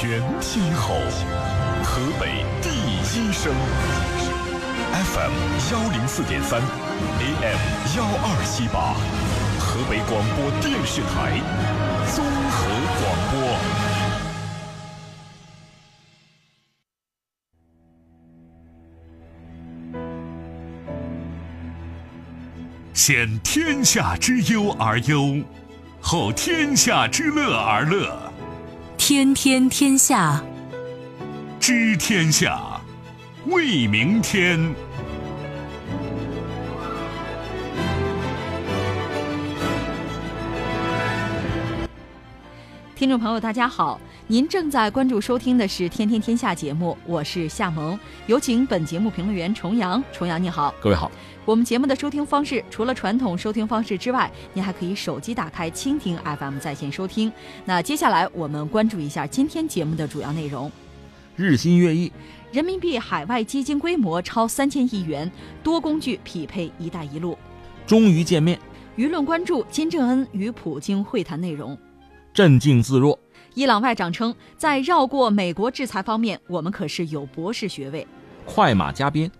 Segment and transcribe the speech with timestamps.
[0.00, 0.94] 全天候，
[1.82, 3.52] 河北第一声
[4.92, 5.32] ，FM
[5.72, 6.62] 幺零四点三
[7.18, 7.58] ，AM
[7.96, 8.94] 幺二七八，
[9.58, 11.42] 河北广播电视台
[12.14, 12.68] 综合
[13.00, 13.58] 广播。
[22.94, 25.42] 先天下之忧而忧，
[26.00, 28.27] 后天下之乐而乐。
[29.08, 30.44] 天天天下，
[31.58, 32.78] 知天下，
[33.46, 34.60] 为明天。
[42.94, 50.04] 听众朋友，大家好，您正在关注收听的是《天天天下》节目，我是夏萌，有请本节目评论员重阳。
[50.12, 51.10] 重阳你好，各位好。
[51.48, 57.32] 我们节目的收听方式，除了传统收听方式之外，您还可以手机打开蜻蜓 FM 在线收听。
[57.64, 60.70] 那接下来我们关注一下今天节目的主要内容：
[61.36, 62.12] 日新月异，
[62.52, 67.38] 人民币海外基金规模超三千亿元，多工具匹配“一带一路”，
[67.88, 68.60] 终于见面。
[68.98, 71.74] 舆论关注金正恩与普京会谈内容。
[72.34, 73.18] 镇静自若。
[73.54, 78.06] 伊朗外长称，在绕过美国制裁方面，我们可是有博士学位。
[78.44, 79.30] 快马加鞭。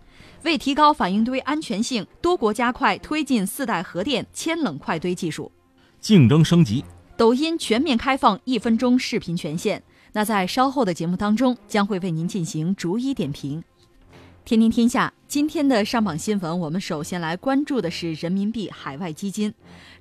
[0.44, 5.50] 为提高反应堆安全性，多国加快推进四代核电铅冷快堆技术。
[6.00, 6.84] 竞争升级。
[7.16, 9.82] 抖音全面开放一分钟视频权限。
[10.12, 13.62] 那在稍后的节目当中，将会为您进行逐一点评。
[14.44, 19.52] 天天天下今天的上榜新闻，我们首先来关注的是人民币海外基金。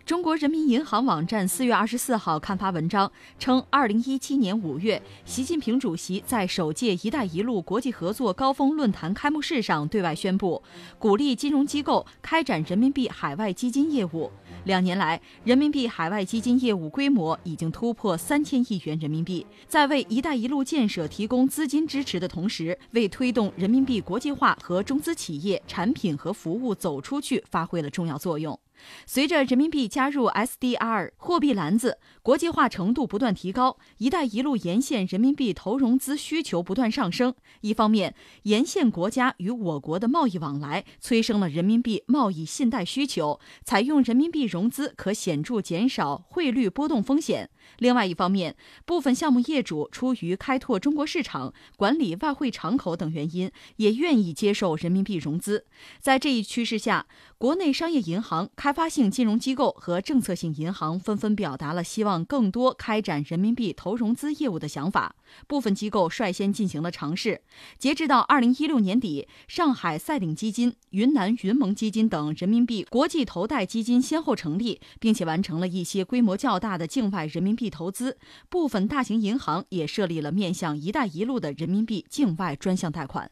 [0.08, 10.64] 中国人民银行网站四月二十四号刊发文章称，二零一七年五月，习近平主席在首届“一带一路”国际合作高峰论坛开幕式上对外宣布，
[10.98, 14.32] 鼓励金融机构开展人民币海外基金业务。
[14.64, 28.58] 两年来，人民币海外基金业务规模已经突破三千亿元人民币，在为“一带一路”建设提供资金支持的同时，为推动人民币国际化和中资企业产品和服务走出去发挥了重要作用。
[29.06, 37.34] 随着人民币加入 SDR 货币篮子，国际化程度不断提高，“一带一路”沿线人民币投融资需求不断上升。
[37.62, 47.50] 一方面，沿线国家与我国的贸易往来催生了人民币贸易信贷需求，采用人民币融资可显著减少汇率波动风险。
[47.80, 48.56] 另外一方面，
[48.86, 55.66] 部分项目业主出于开拓中国市场、管理外汇敞口等原因，也愿意接受人民币融资。
[56.00, 57.08] 在这一趋势下，
[57.38, 65.16] 国内商业银行、开开发性金融机构和政策性银行纷纷表达了希望更多开展人民币投融资业务的想法。
[65.48, 67.40] 部分机构率先进行了尝试。
[67.78, 78.18] 截至到二零一六年底，上海赛鼎基金、云南云盟基金等人民币国际投贷基金先后成立，并且完成了一些规模较大的境外人民币投资。
[78.50, 83.32] 部分大型银行也设立了面向“一带一路”的人民币境外专项贷款。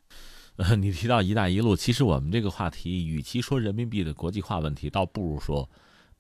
[0.57, 5.69] 呃，你提到“一带一路”，其实我们这个话题，与其说人民币的国际化问题，倒不如说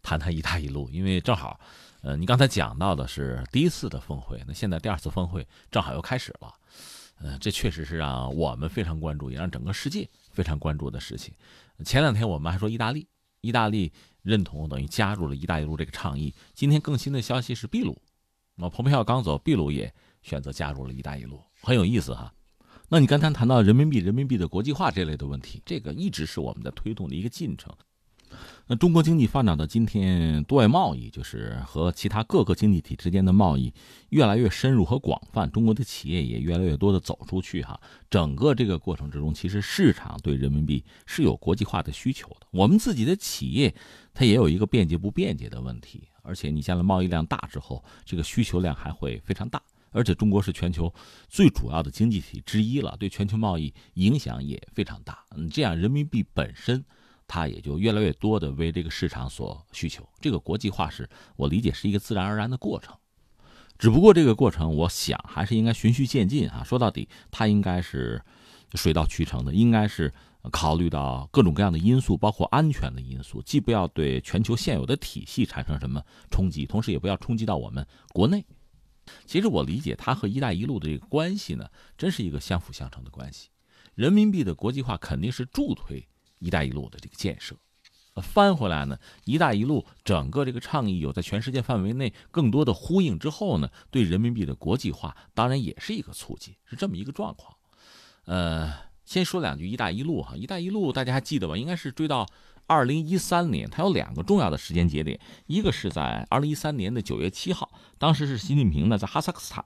[0.01, 1.59] 谈谈“一带一路”，因为正好。
[2.01, 6.53] 呃，你刚才讲到的是第一次的峰会，那现在第二次峰会正好又开始了，
[7.17, 11.33] 呃，这确实是让我们非常关注，也让整个世界非常关注的事情。
[11.83, 13.07] 前两天我们还说意大利，
[13.41, 13.91] 意大利
[14.21, 16.31] 认同等于加入了一带一路这个倡议。
[16.53, 17.99] 今天更新的消息是秘鲁，
[18.53, 19.91] 那蓬佩奥刚走，秘鲁也
[20.21, 22.31] 选择加入了一带一路，很有意思哈。
[22.89, 27.73] 那你刚才谈到人民币、人民币的国际化这类的问题，这个一直是我们在推动的一个进程。
[28.67, 33.73] 那中国经济发展到今天，对外贸易就是和其他各个经济体之间的贸易
[34.09, 37.79] 越来越深入和广泛，中国的企业也越来越多的走出去哈。
[38.09, 42.47] 整个这个过程之中，其实市场对人民币是有国际化的需求的。
[42.51, 43.73] 我们自己的企业，
[44.13, 46.07] 它也有一个便捷不便捷的问题。
[46.21, 49.61] 而且你将来贸易量大之后，这个需求量还会非常大。
[49.95, 50.93] 而且中国是全球
[51.27, 55.25] 最主要的经济体之一了，对全球贸易影响也非常大。
[55.35, 56.85] 嗯，这样人民币本身。
[57.27, 62.95] 它也就越来越多的为这个市场所需求，这个国际化是我理解是一个自然而然的过程，
[63.79, 66.63] 只不过这个过程我想还是应该循序渐进啊。
[66.63, 68.21] 说到底，它应该是
[68.75, 70.13] 水到渠成的，应该是
[70.51, 75.99] 考虑到各种各样的因素，包括安全的因素，既不要对全球现有的体系产生什么
[76.29, 77.83] 冲击，同时也不要冲击到我们
[78.13, 78.45] 国内。
[79.25, 83.49] 其实我理解它和“一带一路”的这个关系呢，真是一个相辅相成的关系。
[83.93, 86.07] 人民币的国际化肯定是助推。
[86.39, 87.55] “一带一路”的这个建设，
[88.21, 97.55] 翻回来呢，“一带一路”整个这个倡议有在全世界范围内更多的呼应之后呢，对人民币的国际化当然也是一个促进，是这么一个状况。
[98.25, 98.73] 呃，
[99.05, 101.55] 先说两句“一带一路”哈，“一带一路”大家还记得吧？
[101.55, 102.27] 应该是追到
[102.67, 109.63] 二零一三年，它有两个重要的时间节点，一个是在二零一三年的九月七号，当时是习近平呢在哈萨克斯坦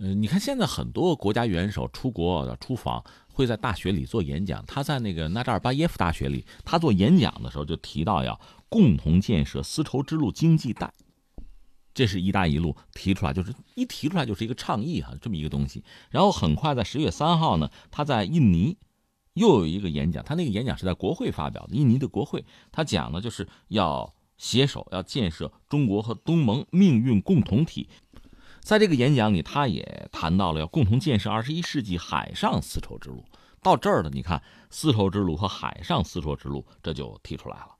[0.00, 3.02] 嗯，你看现在很多国家元首出国出访，
[3.32, 4.64] 会在大学里做演讲。
[4.64, 10.92] 他在那个纳扎尔巴耶夫大学里，他做演讲的时候就提到要共同建设丝绸之路经济带。
[11.92, 15.82] 这是一带一路提出来，就是一提出来就是一个倡议哈，这么一个东西。
[16.10, 18.76] 然后很快在十月三号呢，他在印尼
[19.38, 27.88] 又有一个演讲，他那个演讲是在国会发表的，印尼的国会，他讲的就是要携手要建设中国和东盟命运共同体。
[28.60, 33.24] 在这个演讲里，他也谈到了要共同建设二十一世纪海上丝绸之路。
[33.62, 37.76] 到这儿了，你看丝绸之路和海上丝绸之路，这就提出来了。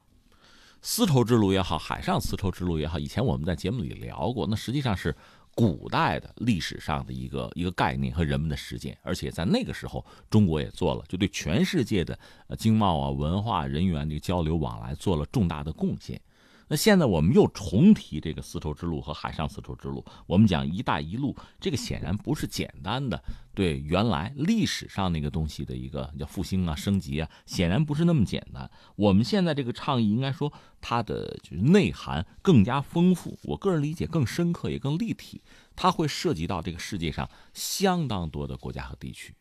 [0.80, 5.14] 丝绸之路也好，海上丝绸之路也好，以前我们在节目里聊过，那实际上是
[5.58, 12.16] 古代的历史上的一个一个概念和人们的实践，而且在那个时候，中国也做了，就对全世界的
[12.56, 16.20] 经贸啊、文化、人员的交流往来做了重大的贡献。
[16.68, 23.22] 那现在我们又重提这个丝绸之路和海上丝绸之路，我们讲“一带一路”，这个显然不是简单的
[23.54, 28.70] 对原来历史上那个东西的一个叫复兴啊、升级啊，显然不是那么简单。
[28.96, 35.40] 我们现在这个倡议，应该说它的就是内涵更加丰富，我个人理解更深刻也更立体，
[35.74, 39.34] 它会涉及到这个世界上相当多的国家和地区。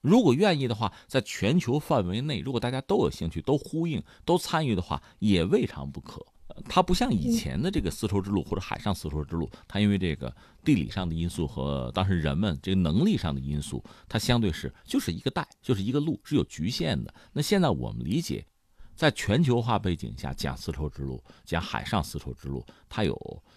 [0.00, 6.24] 如果愿意的话，在全球范围内，如果大家都有兴趣、都呼应、都参与的话，也未尝不可。
[6.68, 10.34] 它不像以前的这个丝绸之路或者海上丝绸之路，它因为这个
[10.64, 17.12] 地理上的因素和当时人们这个能力上的因素，它相对是就是一个带，就是一个路，是有局限的。
[17.32, 18.46] 那现在我们理解，
[18.94, 23.14] 在全球化背景下讲丝绸之路，讲海上丝绸之路，它有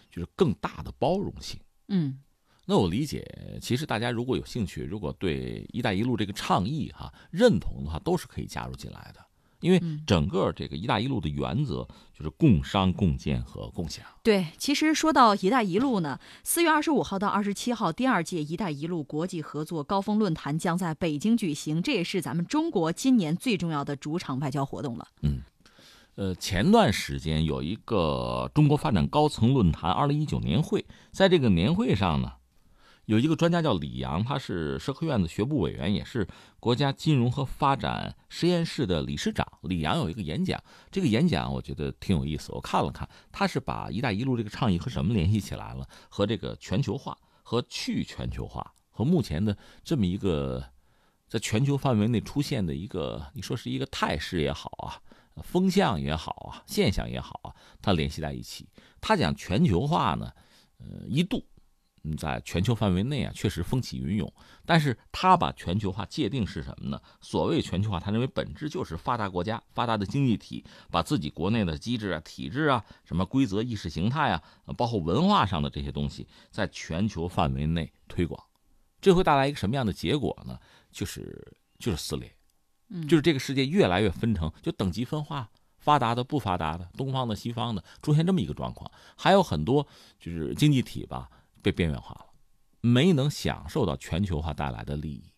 [0.10, 1.60] 就是更大的包容性。
[1.90, 2.20] 嗯，
[2.66, 3.24] 那我理解，
[3.62, 9.27] 其实大家如果有兴趣，如果对“一带一路”这个倡议哈认同的话，都是可以加入进来的。
[9.59, 11.88] 因为整个这个“一带一路”的原则
[12.18, 14.06] 就是共商、共建和共享。
[14.24, 25.07] 对，其实说到“一带一路”呢，四月二十五号到二十七号，第二届“一带一路”国际合作高峰论坛将在北京举行，这也是咱们中国今年最重要的主场外交活动了。
[25.21, 25.42] 嗯，
[26.15, 32.33] 呃，前段时间有一个中国发展高层论坛二零一九年会，在这个年会上呢。
[33.07, 36.27] 有一个专家叫李阳，他是社科院的学部委员，也是
[36.59, 39.48] 国家金融和发展实验室的理事长。
[39.62, 40.62] 李阳有一个演讲，
[40.92, 42.51] 这个演讲我觉得挺有意思。
[42.51, 45.88] 我看了看，他是把“一带一路”这个倡议和什么联系起来了？
[46.09, 50.62] 和这个全球化、和去全球化、和目前的这么一个
[51.30, 55.00] 在全球范围内出现的一个，你说是一个态势也好啊，
[55.44, 58.68] 风向也好啊，现象也好啊，他联系在一起。
[59.00, 60.30] 他讲全球化呢，
[60.80, 61.42] 呃，一度。
[62.15, 64.31] 在全球范围内啊，确实风起云涌。
[64.65, 67.01] 但是他把全球化界定是什么呢？
[67.21, 74.44] 所谓全球化，他认为本质就是发达国家、发达的经济体把自己国内的机制啊、体制啊、什么规则、意识形态啊，
[74.77, 78.42] 包括文化上的这些东西，在全球范围内推广。
[79.00, 80.59] 这会带来一个什么样的结果呢？
[80.92, 82.36] 就是就是撕裂，
[83.07, 88.92] 就是这个世界越来越分成，就等级分化，发达的、不发达的，东方的、西方的，出现这么一个状况。
[89.15, 89.88] 还有很多
[90.19, 91.30] 就是经济体吧。
[91.62, 92.25] 被边缘化了，
[92.81, 95.31] 没能享受到全球化带来的利益，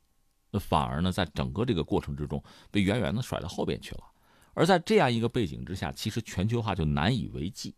[0.52, 4.04] 那反而呢，在整个这个过程之中被远远的甩到后边去了。
[4.54, 7.76] 而在这样一个背景之下，其实全球化就难以为继。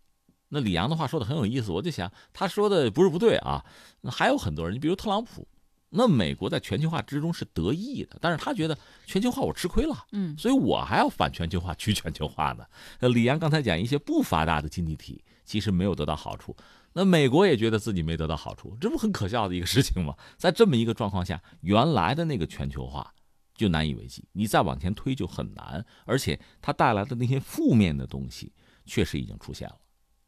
[0.50, 3.64] 那李阳的话说的很有意思，我就想他说的不是不对啊。
[4.02, 5.48] 那还有很多人，你比如特朗普，
[5.90, 12.66] 那美国在全球化之中是得益的，但是他觉得全球化我吃亏了，嗯，所以我还要反全球化去全球化呢。
[13.00, 16.56] 那李阳刚才讲一些不发达的经济体，其实没有得到好处。
[16.94, 20.16] 那美国也觉得自己没得到好处，这不很可笑的一个事情吗？
[20.38, 23.14] 在这么一个状况下，原来的那个全球化
[23.56, 28.52] 就难以为继，你再往前推就很难，而且它带来的那些负面的东西
[28.86, 29.78] 确实已经出现了。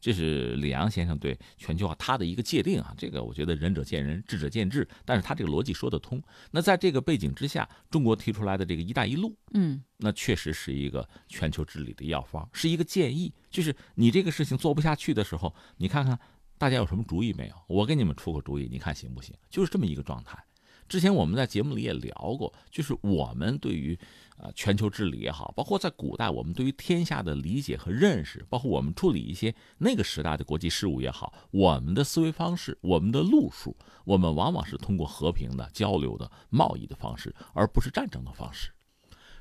[0.00, 6.22] 这是李阳先生对全球化他的一个界定啊，这个我觉得仁者见仁，智者见智，但是他这个逻辑说得通。
[6.50, 16.18] 那在这个背景之下，中国提出来的这个“一带一路”，嗯，那确实是一个全球治理的药方，是一个建议，就是你这个事情做不下去的时候，你看看。
[16.56, 17.54] 大家有什么主意没有？
[17.66, 19.34] 我给你们出个主意，你看行不行？
[19.50, 20.42] 就是这么一个状态。
[20.86, 23.98] 之前我们在节目里也聊过，就是我们对于
[24.36, 38.70] 呃全球治理也好，包括在古代我们对于天下的理解和认识，包括我们处理一些那个时代的国际事务也好，我们的思维方式、我们的路数，我们往往是通过和平的交流的贸易的方式，而不是战争的方式。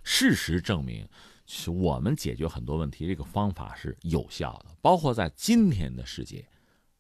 [0.02, 1.06] 事实证明，
[1.46, 6.46] 是我们解决很多问题这个方法是有效的，包括在今天的世界。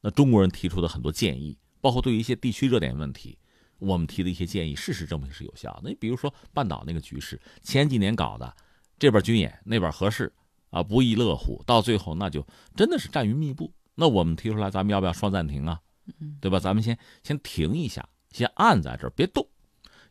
[0.03, 3.37] 那中国人提出的很多建议，包括对于一些地区热点问题，
[3.79, 5.89] 我们提的一些建议，事实证明是有效的。
[5.89, 8.53] 你比如说半岛那个局势，前几年搞的，
[8.99, 10.31] 这边军演，那边合适，
[10.71, 12.45] 啊，不亦乐乎，到最后那就
[12.75, 13.73] 真的是战云密布。
[13.95, 15.79] 那我们提出来，咱们要不要双暂停啊？
[16.41, 16.59] 对吧？
[16.59, 19.47] 咱们先先停一下，先按在这儿，别动。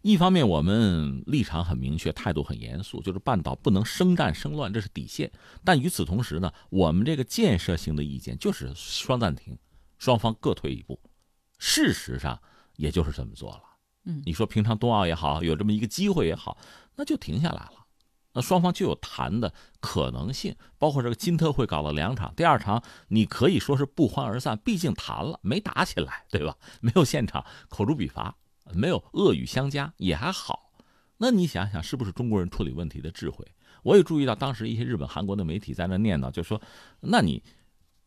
[0.01, 5.31] 一方面，我们立场很明确，态度很严肃，就是半岛不能生战生乱，这是底线。
[5.63, 9.57] 但与此同时呢，我们这个建设性的意见就是双暂停，
[10.02, 10.99] 双方各退一步。
[11.61, 12.42] 事实上，
[12.75, 13.62] 也就是这么做了。
[14.06, 16.59] 嗯，你说平常冬奥也好，有这么一个机会也好，
[16.97, 17.87] 那就停下来了。
[18.32, 26.56] 那双方就有谈的可能性，包括这个金特会搞了两场，第二场你可以说是不欢而散，毕竟谈了，没打起来，对吧？
[26.82, 28.37] 没有现场口诛笔伐。
[28.75, 30.73] 没有恶语相加也还好，
[31.18, 33.47] 那你想想是不是中国人处理问题的智慧？
[33.85, 36.61] 我也注意到当时一些日本、韩国的媒体在那念叨，就说
[37.00, 37.42] ：“那你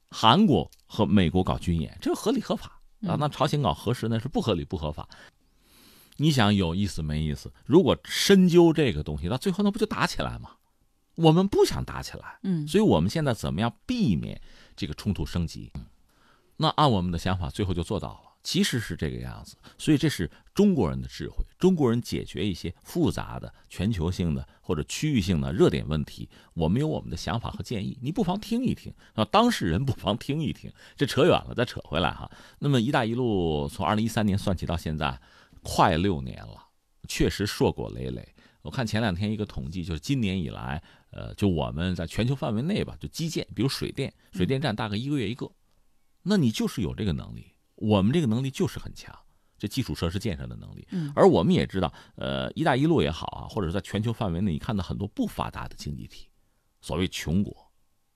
[0.09, 3.17] 韩国和美国搞军演，这个合理合法啊？
[3.19, 5.07] 那朝鲜搞核试那是不合理不合法。”
[6.17, 7.51] 你想有意思没意思？
[7.65, 10.51] 如果深究这个东西，到最后那不就打起来吗？
[11.15, 14.41] 我们不想打起来，嗯，所以我们现在怎么样避免
[14.77, 15.73] 这个冲突升级？
[16.57, 18.24] 那按我们的想法，最后就做到了。
[18.45, 21.43] 其实是这个样子，所以这是中国人的智慧。
[21.57, 29.25] 中国人解决一些复杂的全球性的或者区域性的热点问题，我们有我们的想法和建议，你不妨听一听啊。
[29.25, 30.71] 当事人不妨听一听。
[30.95, 32.29] 这扯远了，再扯回来哈。
[32.59, 35.19] 那么“一带一路”从二零一三年算起到现在，
[35.63, 36.67] 快六年了，
[37.07, 38.35] 确实硕果累累。
[38.61, 45.51] 我看前两天一个统计，就是今年以来，呃，就我们在全球范围内吧，就基建，比如水电，水电站大概一个月一个，
[46.21, 47.54] 那你就是有这个能力。
[47.75, 49.13] 我们这个能力就是很强，
[49.57, 50.87] 这基础设施建设的能力。
[50.91, 56.29] 嗯，而我们也知道，呃，一带一路也好啊，或者是在全球范围内，你看到很多不发达的经济体，
[56.81, 57.71] 所谓穷国，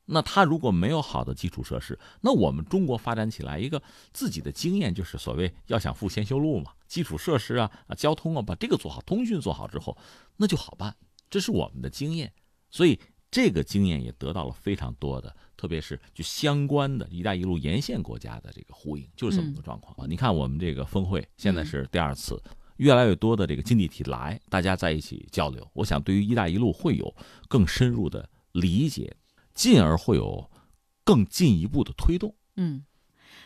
[0.06, 3.82] 那他如果没有好的基础设施，那我们中国发展起来，一个
[4.14, 9.98] 自己的经验就是所谓要想富先修路嘛，基础设施啊啊，交通啊，把这个做好，通讯做好之后，
[10.38, 10.96] 那就好办，
[11.30, 12.34] 这是我们的经验，
[12.70, 13.00] 所以
[13.30, 15.36] 这个经验也得到了非常多的。
[15.60, 20.08] 特别是就相关的一带一路沿线国家的这个呼应，就是这么个状况啊！
[20.08, 22.42] 你看我们这个峰会现在是第二次，
[22.78, 27.14] 越来越多的这个经济体来，大家在一起交流，我想对于一带一路会有
[27.50, 29.14] 更深入的理解，
[29.54, 30.50] 进而会有
[31.04, 32.34] 更进一步的推动。
[32.56, 32.86] 嗯。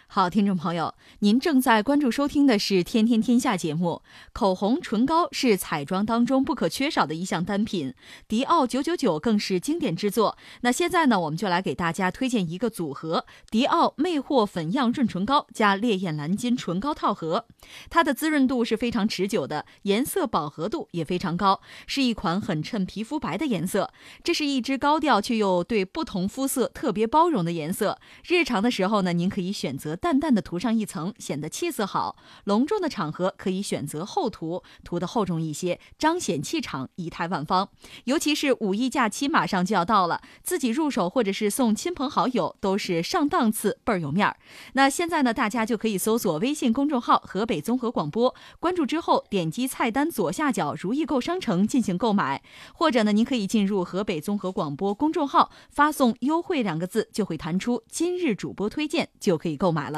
[0.07, 4.03] 好，听众朋友，您正在关注收听的是《天天天下》节目。
[4.31, 7.95] 口红、唇膏是彩妆当中不可缺少的一项单品，
[8.27, 10.37] 迪奥九九九更是经典之作。
[10.61, 17.47] 那现在呢，我们就来给大家推荐一个组合：迪奥魅惑粉样润唇膏加烈焰蓝金唇膏套盒。
[17.89, 23.91] 它的滋润度是非常持久的，颜色饱和度也非常高，是一款很衬皮肤白的颜色。
[24.23, 27.99] 这是一支高调却又对不同肤色特别包容的颜色。
[28.23, 29.97] 日常的时候呢，您可以选择。
[30.03, 37.69] 淡淡的涂上一层，显得气色好；隆重的场合可以选择厚涂，涂的厚重一些，彰显气场，仪态万方。
[38.03, 44.35] 尤其是五一假期马上就要到了，自己入手或者是送亲朋好友都是上档次，倍儿有面儿。
[44.73, 52.43] 那现在呢，大家就可以搜索微信公众号“河北综合广播”，关注之后点击菜单左下角“如意购商城”进行购买，
[52.73, 59.92] 或者呢，您可以进入河北综合广播公众号，发送“优惠”两个字，就会弹出今日主播推荐，就可以购买了。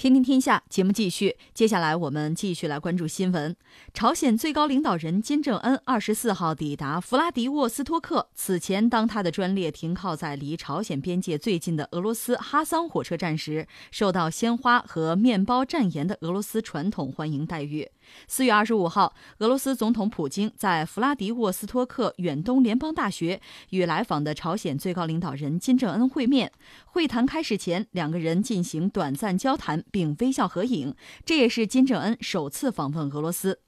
[0.00, 3.54] 听听天下节目继续，接下来我们继续来关注新闻。
[3.92, 8.30] 朝鲜最高领导人金正恩二十四号抵达弗拉迪沃斯托克。
[8.34, 17.86] 此前，当他的专列停靠在离朝鲜边界最近的俄罗斯哈桑火车站时，受到鲜花和面包蘸盐的俄罗斯传统欢迎待遇。
[18.26, 23.40] 四月二十五号，俄罗斯总统普京在弗拉迪沃斯托克远东联邦大学
[23.70, 26.52] 与来访的朝鲜最高领导人金正恩会面。
[26.86, 33.60] 会谈开始前，两个人进行短暂交谈并微笑合影，这也是金正恩首次访问俄罗斯。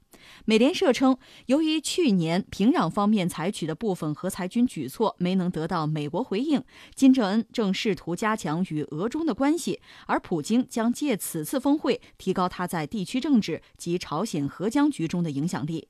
[0.45, 6.63] 美联社称，由于去年平壤方面采取的部分核裁军举措没能得到美国回应，
[6.95, 15.87] 金正恩正试图加强与俄中的关系，而普京将借此次峰会提高他在地区政治及朝鲜核僵局中的影响力。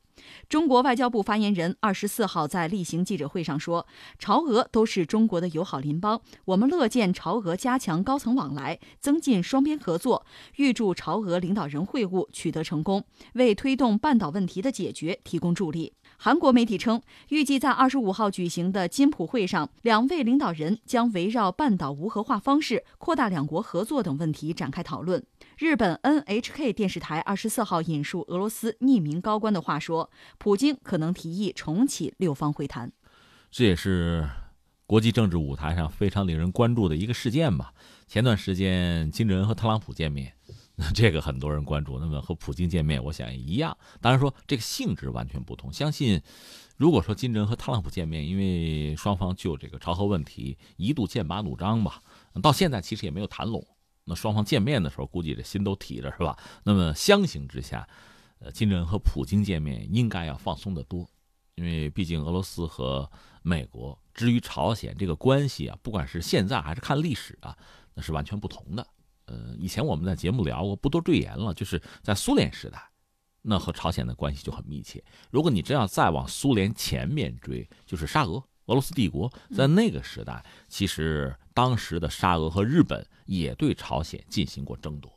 [0.49, 3.87] 中国外交部发言人二十四号在例行记者会上说
[4.19, 10.25] ：“朝俄都是中国的友好邻邦，我们乐见朝俄加强高层往来，增进双边合作，
[10.57, 25.23] 预祝朝俄领导人会晤取得成功，为推动半岛问题的解决提供助力。”韩国媒体称，预计在二十五号举行的金普会上，两位领导人将围绕半岛无核化方式、扩大两国合作等问题展开讨论。
[25.57, 32.91] 日本 NHK 电视台二十四号引述俄罗斯匿名高官的话说，普京可能提议重启六方会谈。
[33.51, 34.27] 这也是
[34.85, 37.73] 国际政治舞台上非常令人关注的一个事件吧。
[38.07, 40.33] 前段时间金正恩和特朗普见面，
[40.77, 41.99] 那这个很多人关注。
[41.99, 43.77] 那么和普京见面，我想也一样。
[44.01, 45.71] 当然说这个性质完全不同。
[45.71, 46.19] 相信
[46.77, 52.01] 如果说金正恩和特朗普见面，因为双方就这个朝核问题一度剑拔弩张吧，
[52.41, 53.63] 到现在其实也没有谈拢。
[54.05, 56.35] 那双方见面的时候，估计这心都提着，是吧？
[56.63, 57.87] 那么相形之下，
[58.39, 61.07] 呃，金正恩和普京见面应该要放松得多，
[61.55, 63.09] 因为毕竟俄罗斯和
[63.43, 67.55] 美国至于朝鲜这个关系啊，不管是现在还是看历史啊，
[67.93, 68.85] 那是完全不同的。
[69.25, 72.89] 呃，以前我们在节目聊过，不多赘言了，就是在苏联时代。
[73.45, 75.03] 那和朝鲜的关系就很密切。
[75.29, 78.35] 如果你真要再往苏联前面追，就是沙俄、
[78.67, 85.11] 俄罗斯帝国，在那个时代，其实当时的沙俄和日本也对朝鲜进行过争夺，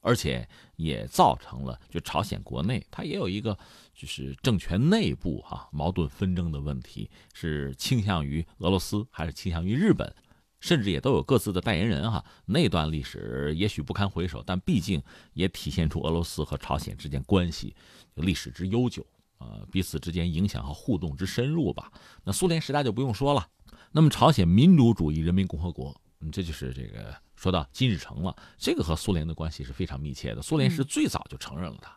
[0.00, 3.56] 而且也造成了就朝鲜国内它也有一个
[3.94, 10.12] 就是政权内部哈矛盾纷争的问题，是倾向于俄罗斯还是倾向于日本？
[10.60, 17.74] 甚至也都有各自的代言人哈，那段历史也许不堪回首，但毕竟也体现出俄罗斯和朝鲜之间关系
[18.14, 19.06] 历史之悠久
[19.38, 21.92] 啊，彼此之间影响和互动之深入吧。
[22.24, 23.46] 那苏联时代就不用说了，
[23.92, 31.96] 那么朝鲜民主主义人民共和国，嗯，这就是这个说到金日成了，这个和苏联的关系是非常密切的，苏联是最早就承认了他，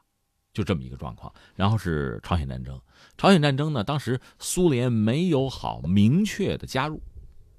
[0.53, 1.34] 就这么一个状况。
[1.56, 2.80] 然后是朝鲜战争，
[3.18, 7.01] 朝鲜战争呢，当时苏联没有好明确的加入。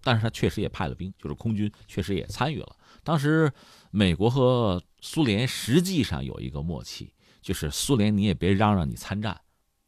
[0.02, 2.76] 但是他确实也派了兵，就是空军确实也参与了。
[3.04, 3.52] 当时
[3.90, 9.40] 美国和苏联实际上有一个默契，就是苏联你也别嚷嚷你参战，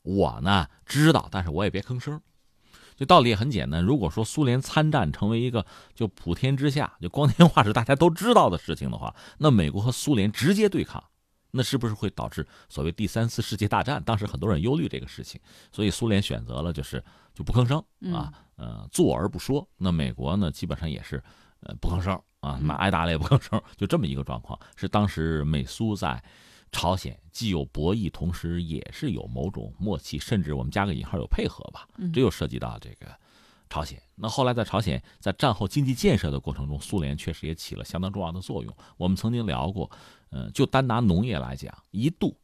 [0.03, 2.21] 我呢知道，但是我也别吭声。
[2.97, 3.83] 这道理也很简单。
[3.83, 11.03] 如果说苏联参战成为一个就普天之下就光天化日大家都知道的事情的话，那美国和苏联直接对抗，
[11.57, 14.03] 那是不是会导致所谓第三次世界大战？
[14.03, 17.79] 当时很多人忧虑这个事情，所以苏联选择了就是就不吭声
[18.13, 18.33] 啊。
[18.57, 19.67] 呃，坐而不说。
[19.77, 21.23] 那美国呢，基本上也是，
[21.61, 24.59] 呃，不吭声啊，那挨打了也不吭声，就这么一个状况。
[24.77, 26.23] 是当时美苏在
[26.73, 31.87] 朝鲜既有博弈，同时也是有某种默契，甚至我们加个引号有配合吧。
[32.13, 33.07] 这又涉及到这个
[33.69, 34.01] 朝鲜。
[34.15, 38.77] 那后来在朝鲜在战后经济建设的过程中，苏联确实也起了相当重要的作用。
[38.97, 39.91] 我们曾经聊过，
[40.31, 42.37] 呃，就单拿农业来讲，一度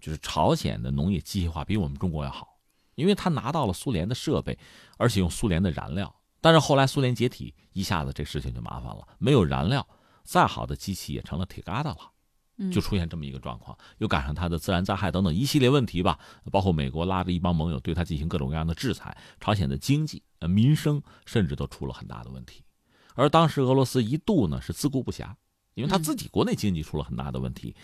[0.00, 2.56] 就是朝鲜的农业机械化比我们中国要好。
[2.94, 4.58] 因为他拿到了苏联的设备，
[4.96, 9.86] 而且用苏联的燃料，但是后来苏联解体，一下子这事情就麻烦了，没有燃料，
[10.24, 11.98] 再好的机器也成了铁疙瘩了，
[12.72, 16.18] 就出现这么一个状况，又赶上它的自然灾害等等一系列问题吧，
[16.50, 22.62] 包括美国拉着一帮盟友对他进行各种各样的制裁，朝鲜的经济、呃民生甚至都出了很大的问题，
[23.14, 25.32] 而当时俄罗斯一度呢是自顾不暇，
[25.74, 27.74] 因为他自己国内经济出了很大的问题。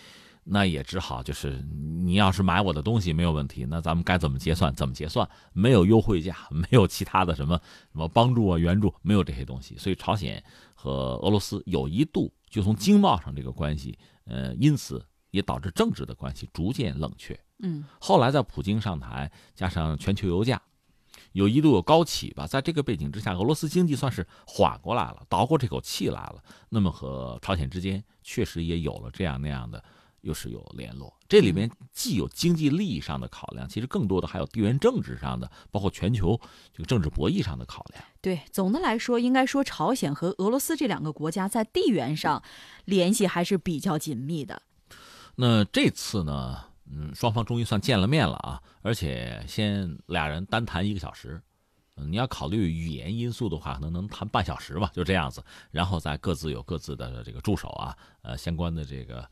[0.46, 1.64] 那也只好就是
[2.04, 7.58] 你要是买我的东西没有问题，那咱们该怎么结算怎么结算，没有优惠价，没有其他的什么
[7.92, 17.38] 什么帮助啊援助，没有这些东西，所以朝鲜和俄罗斯有一度就从经贸上这个关系，呃，因此也导致政治的关系逐渐冷却。
[17.60, 20.60] 嗯，后来在普京上台，加上全球油价
[21.32, 26.42] 有一度有高起吧，在这个背景之下，俄罗斯经济算是缓过来了，倒过这口气来了。
[26.68, 29.82] 那么和朝鲜之间确实也有了这样那样的。
[30.24, 36.40] 又是有联络，这里面既有经济利益上的考量，其实更多的还有地缘政治上的，包括全球
[36.72, 38.02] 这个政治博弈上的考量。
[38.22, 42.42] 对，总的来说，应该说朝鲜和俄罗斯这两个国家在地缘上
[42.86, 44.62] 联系还是比较紧密的。
[45.36, 46.58] 那这次呢，
[46.90, 51.42] 嗯，双方终于算见了面了啊，而且先俩人单谈一个小时，
[51.96, 59.28] 嗯，你要考虑语言因素的话，可能能谈半小时吧，就这样子，然后再各自有各自的这个助手啊，呃，相关的这个。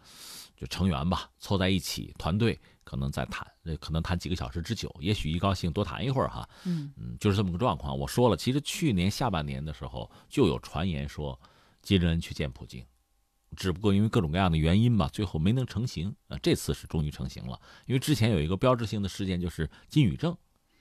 [0.62, 3.44] 就成员吧，凑在一起，团队可能在谈，
[3.80, 6.48] 可能谈几个小时之久，也许一高兴多谈一会儿哈。
[6.62, 7.98] 嗯嗯，就是这么个状况。
[7.98, 11.36] 我说了，其实去年下半年的时候就有传言说
[11.82, 12.86] 金正恩去见普京，
[13.56, 16.14] 只不过因为各种各样的原因吧，最后没能成型。
[16.28, 20.36] 呃，这次是终于成型了，因为之前有一个标志性的事件，就是金宇正，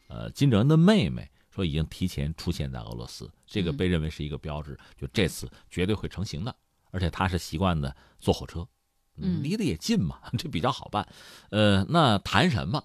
[0.09, 6.55] 呃，金正恩的妹妹说已经提前出现在俄罗斯，这个被认为是一个标志，就这次绝对会成型的，
[6.91, 8.67] 而且他是习惯的坐火车。
[9.21, 11.07] 嗯，离得也近嘛，这比较好办。
[11.49, 12.83] 呃，那谈什么？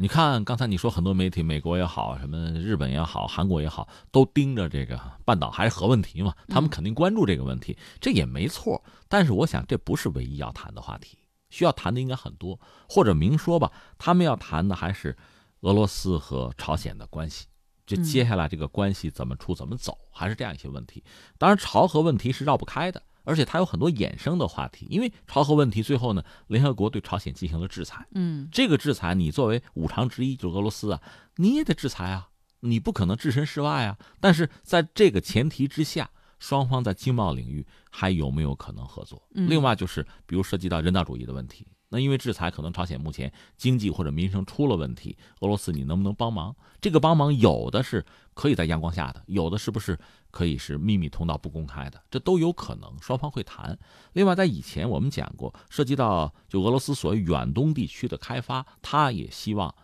[0.00, 8.80] 你看刚才你说很多媒体，美国也好，什么日本也好，韩国也好，都盯着这个半岛还是核问题嘛，他们肯定关注这个问题，这也没错。
[9.08, 11.18] 但是我想，这不是唯一要谈的话题，
[11.50, 12.60] 需要谈的应该很多。
[12.88, 15.16] 或者明说吧，他们要谈的还是
[15.62, 17.46] 俄罗斯和朝鲜的关系，
[17.84, 21.02] 就接下来这个关系怎么处、怎么走，还是这样一些问题。
[21.38, 23.02] 当然，朝核问题是绕不开的。
[23.28, 28.06] 而且它有很多衍生的话题，因为朝核问题最后呢，联合国对朝鲜进行了制裁。
[28.12, 31.02] 嗯，这个制裁你作为五常之一，就是俄罗斯啊，
[31.36, 33.98] 你也得制裁啊，你不可能置身事外啊。
[34.18, 39.22] 但是在这个前提之下，双方在经贸领域还有没有可能合作？
[39.32, 46.56] 另外就是，比如涉及到人道主义的问题，那因为制裁，可能朝鲜目前经济或者民生出了问题，俄罗斯你能不能帮忙？
[46.80, 49.98] 这个帮忙有的是可以在阳光下的，有的是不是
[50.30, 53.76] 可以是秘密通道不公开的，这都有可能，双方会谈。
[54.12, 59.74] 另外，在以前我们讲过，涉及到就俄罗斯所谓远东地区的开发，他也希望，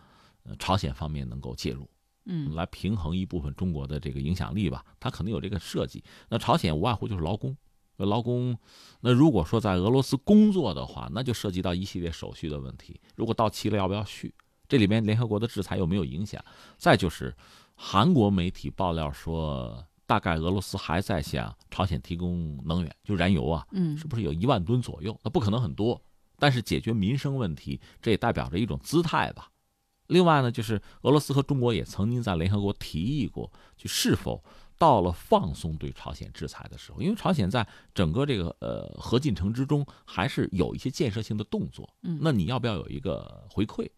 [0.43, 1.89] 呃，朝鲜方面能够介入，
[2.25, 4.85] 嗯，来平衡一部分中国的这个影响力吧。
[4.99, 6.03] 他可能有这个设计。
[6.29, 7.57] 那朝鲜无外乎就是劳工，
[7.97, 8.55] 劳工，
[9.01, 13.01] 那如果说在俄罗斯工作的话，那就涉及到一系列手续的问题。
[13.15, 14.31] 如果到期了，要不要续？
[14.67, 16.43] 这里面联合国的制裁有没有影响？
[16.77, 17.35] 再就是，
[17.73, 19.83] 韩国媒体爆料说。
[20.05, 25.19] 大概俄罗斯还在向朝鲜提供能源，就燃油啊，嗯，是不是有一万吨左右？
[25.23, 26.01] 那不可能很多，
[26.37, 29.49] 但是解决民生问题，这也代表着一种姿态吧。
[30.07, 34.43] 另外呢，就是俄罗斯和中国也曾经在联合国提议过，就是否
[34.77, 43.89] 到了放松对朝鲜制裁的时候，因为朝鲜在整个这个呃核进程之中还是有一些建设性的动作，嗯，那你要不要有一个回馈？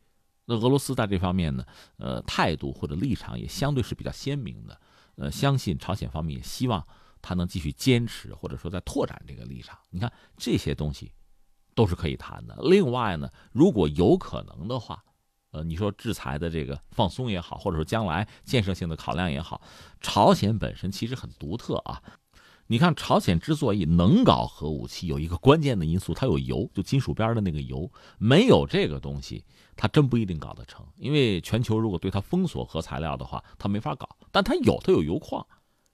[0.46, 1.66] 那俄罗斯在这方面呢，
[1.98, 4.80] 呃，态度或者立场也相对是比较鲜明的。
[5.18, 6.88] 呃，相信朝鲜方面也希望
[7.22, 9.78] 他能继续坚持，或者说在拓展这个立场。
[9.90, 11.12] 你看这些东西
[11.76, 12.56] 都是可以谈的。
[12.62, 15.04] 另外呢，如果有可能的话，
[15.52, 19.62] 呃，你说制裁的这个放松也好，或者说将来建设性的考量也好，
[20.02, 22.02] 朝鲜本身其实很独特啊。
[22.70, 27.90] 你看，朝鲜之所以能搞核武器，有一个关键的因素，它有铀，就金属边的那个铀。
[28.18, 29.46] 没有这个东西，
[29.78, 30.86] 它真不一定搞得成。
[30.98, 34.10] 因为全球如果对它封锁核材料的话，它没法搞。
[34.32, 35.48] 但它有，它有铀矿，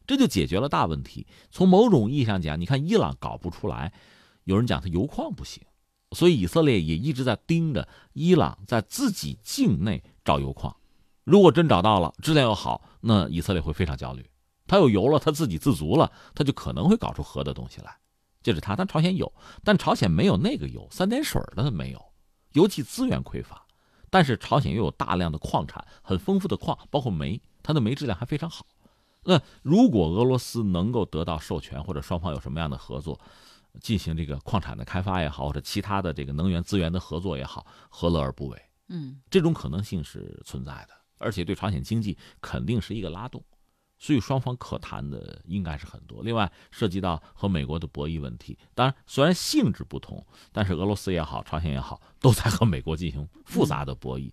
[0.08, 1.28] 这就解决了大问题。
[1.52, 3.94] 从某种意义上讲，你看伊朗搞不出来，
[4.46, 5.62] 有人讲它铀矿不行，
[6.14, 10.76] 所以以色列也一直在盯着伊朗在自己境内找铀矿。
[11.24, 14.26] 如果真找到了，质量又好，那以色列会非常焦虑。
[14.74, 17.96] 他有油了，他自给自足了，他就可能会搞出核的东西来。
[18.42, 19.32] 这是他，但朝鲜有，
[19.64, 22.04] 但朝鲜没有那个油，三点水的没有，
[22.54, 23.64] 油气资源匮乏。
[24.10, 28.66] 但是朝鲜又有大量的矿产，很丰富的矿，包括煤，它的煤质量还非常好。
[29.26, 33.20] 那如果俄罗斯能够得到授权，或者双方有什么样的合作，
[33.80, 38.60] 进行这个矿产的开发也好，或者其他的这个能源资源的合作也好，何乐而不为？
[38.88, 43.40] 嗯，这种可能性是存在的，而且对朝鲜经济肯定是一个拉动。
[44.04, 46.22] 所以双方可谈的应该是很多。
[46.24, 54.30] 另外涉及到和美国的博弈问题，当然虽然性质不同，但是俄罗斯也好，朝鲜也好，都在和美国进行复杂的博弈。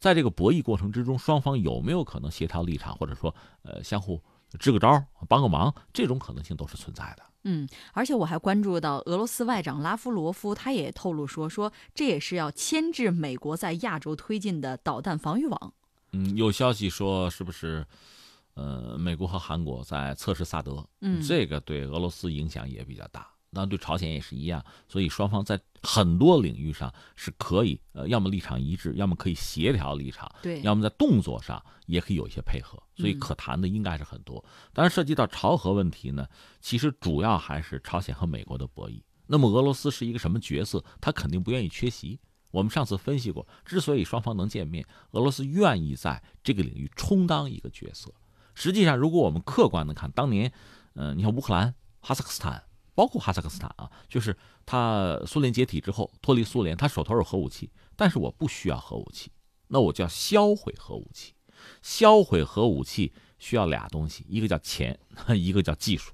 [0.00, 3.32] 在这个博弈过程之中，双方有没有可能协调立场，或者说
[3.62, 4.20] 呃相互
[4.58, 7.22] 支个招、帮个忙，这种可能性都是存在的。
[7.44, 15.72] 嗯，而且我还关注到俄罗斯外长拉夫罗夫，他也透露说，说这也是要牵制美国在亚洲推进的导弹防御网。
[16.10, 17.86] 嗯，有消息说是不是？
[18.54, 34.44] 呃，美国和韩国在测试萨德，嗯，这个对俄罗斯影响也比较大，那对朝鲜也是一样，所以双方在很多领域上是可以，呃，要么立场一致，要么可以协调立场，对，要么在动作上也可以有一些配合，所以可谈的应该是很多。
[34.72, 36.26] 当然，涉及到朝核问题呢，
[36.60, 39.00] 其实主要还是朝鲜和美国的博弈。
[39.26, 40.84] 那么俄罗斯是一个什么角色？
[41.00, 42.20] 他肯定不愿意缺席。
[42.50, 48.12] 我们上次分析过，之所以双方能见面，俄罗斯愿意在这个领域充当一个角色。
[48.54, 50.52] 实际上，如果我们客观的看，当年，
[50.94, 54.36] 嗯，你看乌克兰、哈萨克斯坦，包括哈萨克斯坦啊，就是
[54.66, 59.32] 他苏联解体之后脱离苏联，他手头有核武器，但是我不需要核武器，
[59.68, 61.34] 那我就要销毁核武器。
[61.80, 64.98] 销毁核武器需要俩东西，一个叫钱，
[65.36, 66.12] 一个叫技术。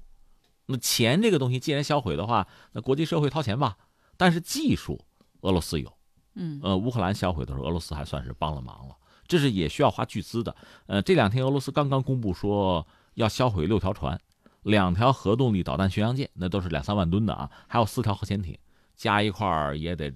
[0.67, 3.77] 那钱这个东西既然销毁的话，那国际社会掏钱吧。
[4.15, 5.03] 但是技术，
[5.41, 5.91] 俄罗斯有，
[6.35, 8.95] 嗯，呃，乌克兰销毁的时候，俄罗斯还算是帮了忙了。
[9.29, 10.55] 这是也需要花巨资的，
[10.87, 14.19] 呃，这两天俄罗斯刚刚公布说要销毁六条船，
[14.63, 18.57] 两条核动力导弹巡洋舰，那都是两三万吨的啊，还有四条核潜艇，
[18.95, 20.11] 加一块儿也得，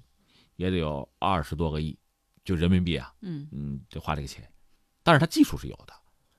[0.56, 1.95] 也得有二十多个亿，
[2.43, 4.52] 就人民币啊，嗯嗯，得花这个钱，
[5.04, 5.93] 但是它技术是有的，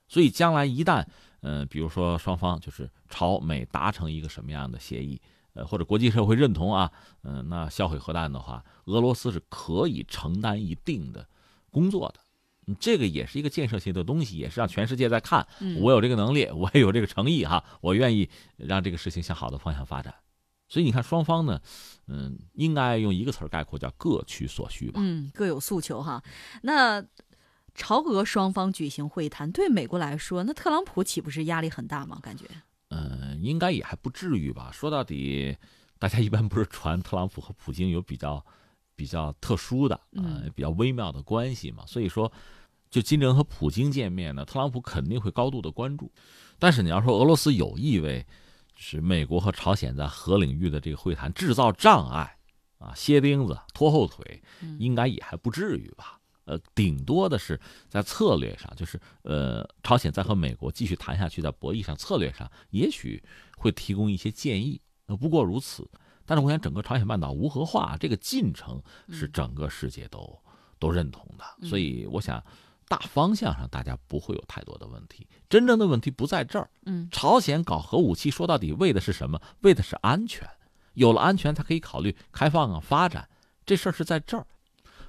[0.09, 1.05] 所以将来一旦，
[1.39, 5.21] 呃，比如说双方就是朝美达成一个什么样的协议，
[5.53, 6.91] 呃，或者国际社会认同啊，
[7.23, 11.25] 嗯，那销毁核弹的话，俄罗斯是可以承担一定的
[11.71, 12.19] 工作的。
[12.79, 15.45] 这个也是一个建设性的东西，也是让全世界在看，
[15.79, 20.13] 我有这个能力，我也有这个诚意哈，我愿意让这个事情向好的方向发展。
[20.67, 21.61] 所以你看，双方呢，
[22.07, 24.99] 嗯，应该用一个词儿概括，叫各取所需吧。
[25.03, 26.23] 嗯，各有诉求哈。
[26.63, 27.05] 那
[27.75, 32.19] 朝俄双方举行会谈，对美国来说，那特朗普岂不是压力很大吗？
[32.21, 32.45] 感觉？
[32.89, 34.71] 嗯，应该也还不至于吧。
[34.73, 35.55] 说到底，
[35.99, 38.43] 大家一般不是传特朗普和普京有比较。
[38.95, 42.31] 比较特殊的，呃，比较微妙的关系嘛，所以说，
[42.89, 46.11] 就金正恩和普京见面呢，特朗普肯定会高度的关注。
[46.57, 48.25] 但是你要说俄罗斯有意为
[48.75, 52.37] 是美国和朝鲜在核领域的这个会谈制造障碍
[52.77, 54.41] 啊，歇钉子、拖后腿，
[54.79, 56.19] 应该也还不至于吧？
[56.45, 63.23] 呃，顶多的是在策略上，就是呃，朝鲜在和美国继续谈下去，在博弈上策略上，也许
[63.57, 65.89] 会提供一些建议，呃，不过如此。
[66.25, 70.41] 但是我想，整个朝鲜半岛无核化这个进程是整个世界都
[70.79, 72.43] 都认同的，所以我想
[72.87, 75.27] 大方向上大家不会有太多的问题。
[75.47, 76.69] 真正的问题不在这儿。
[76.85, 79.39] 嗯，朝鲜搞核武器说到底为的是什么？
[79.61, 80.49] 为的是安全。
[80.95, 83.29] 有了安全，才可以考虑开放啊发展。
[83.65, 84.47] 这事儿是在这儿。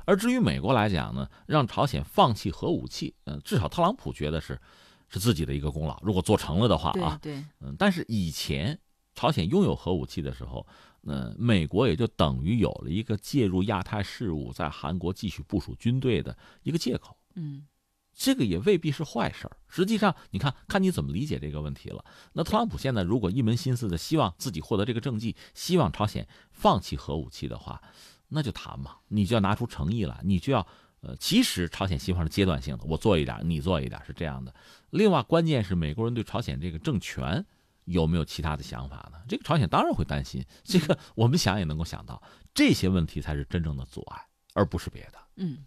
[0.04, 4.60] 而至于美国来讲呢，让朝鲜放弃核武器，嗯，至少特朗普觉得是
[5.08, 5.98] 是自己的一个功劳。
[6.02, 8.78] 如果做成了的话啊，对，嗯，但是以前
[9.14, 10.66] 朝鲜拥有核武器的时候。
[11.08, 17.16] 那美国也就等于有了一个介入亚太事务，在韩国继续部署军队的一个借口。
[17.36, 17.64] 嗯，
[18.12, 19.56] 这个也未必是坏事儿。
[19.68, 22.04] 实际上，你看看你怎么理解这个问题了。
[22.32, 27.80] 那特朗普现在如果一门心思的希望自己获得这个政绩，希望朝鲜放弃核武器的话，
[28.26, 30.66] 那就谈嘛，你就要拿出诚意来，你就要
[31.02, 34.52] 呃，其实朝鲜西方是阶段性的，我做一点，你做一点，是这样的。
[34.90, 37.46] 另外，关键是美国人对朝鲜这个政权。
[37.86, 39.18] 有没有其他的想法呢？
[39.28, 42.22] 这个朝鲜当然会担心，这个我们想也能够想到，
[42.54, 44.22] 这些问题才是真正的阻碍，
[44.54, 45.18] 而不是别的。
[45.36, 45.64] 嗯。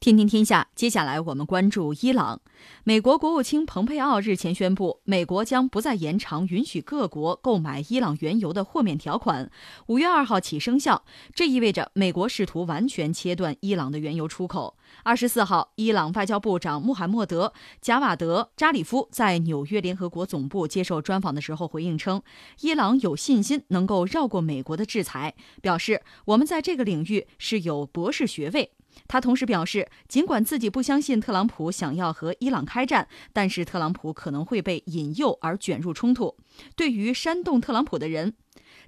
[0.00, 2.40] 天天天下，接下来我们关注伊朗。
[2.84, 9.50] 美国国务卿蓬佩奥日前宣布，美国将不再延长允许各国购买伊朗原油的豁免条款，
[9.88, 11.04] 五月二号起生效。
[11.34, 14.74] 这意味着美国试图完全切断伊朗的原油出口。
[15.02, 17.48] 二十四号，伊朗外交部长穆罕默德·
[17.82, 22.22] 贾瓦德·扎里夫在纽约联合国总部接受专访的时候回应称，
[22.62, 28.72] 伊朗有信心能够绕过美国的制裁，表示我们在这个领域是有博士学位。
[29.08, 36.36] 他同时表示，尽管自己不相信特朗普想要和伊朗开战，但是特朗普可能会被引诱而卷入冲突。
[36.76, 38.34] 对于煽动特朗普的人，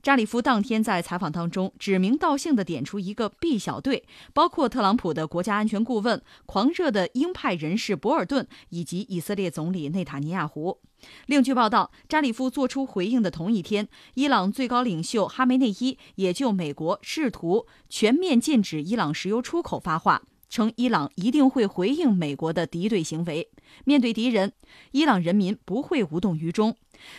[0.02, 4.02] 扎里夫当天在采访当中指名道姓地点出一个 B 小队，
[4.34, 10.80] 包括特朗普的国家安全顾问、狂热的鹰派人士博尔顿以及以色列总理内塔尼亚胡。
[11.26, 23.48] 另据报道，扎里夫作出回应的同一天，伊朗最高领袖哈梅内伊也就美国试图全面禁止伊朗石油出口发话，称伊朗一定会回应美国的敌对行为。
[23.84, 24.52] 面对敌人，
[24.90, 26.76] 伊朗人民不会无动于衷。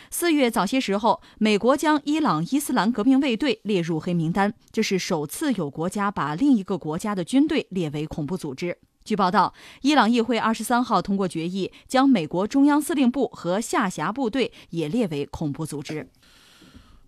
[0.09, 8.77] 四月早些时候，美国将伊朗伊斯兰革命卫队列入黑名单，这是首次有国家把另一个国家的军队列为恐怖组织。
[9.03, 16.07] 据报道，伊朗议会二十三号通过决议，将美国中央司令部和下辖部队也列为恐怖组织。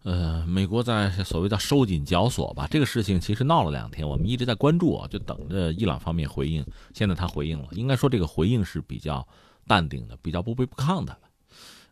[0.03, 6.63] 呃，美国在所谓的收紧绞索吧，这个事情其实闹了两天，我们一直在关注啊，就等着伊朗方面回应。
[6.93, 9.27] 现在他回应了，应该说这个回应是比较
[9.65, 11.17] 淡定的，比较不卑不亢的。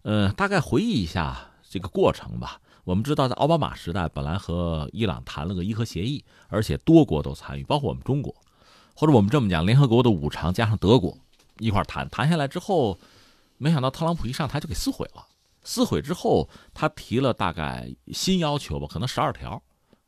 [0.03, 2.59] 呃，大概回忆一下这个过程吧。
[2.83, 8.35] 我们知道，在奥巴马时代，本来和伊朗谈了个伊核协议，而且多国都参与，包括我们中国。
[8.93, 11.17] 或者我们这么讲，联合国的五常加上德国
[11.59, 12.99] 一块谈，谈下来之后，
[13.57, 15.25] 没想到特朗普一上台就给撕毁了。
[15.63, 19.63] 撕毁之后，他提了大概新要求吧，可能十二条。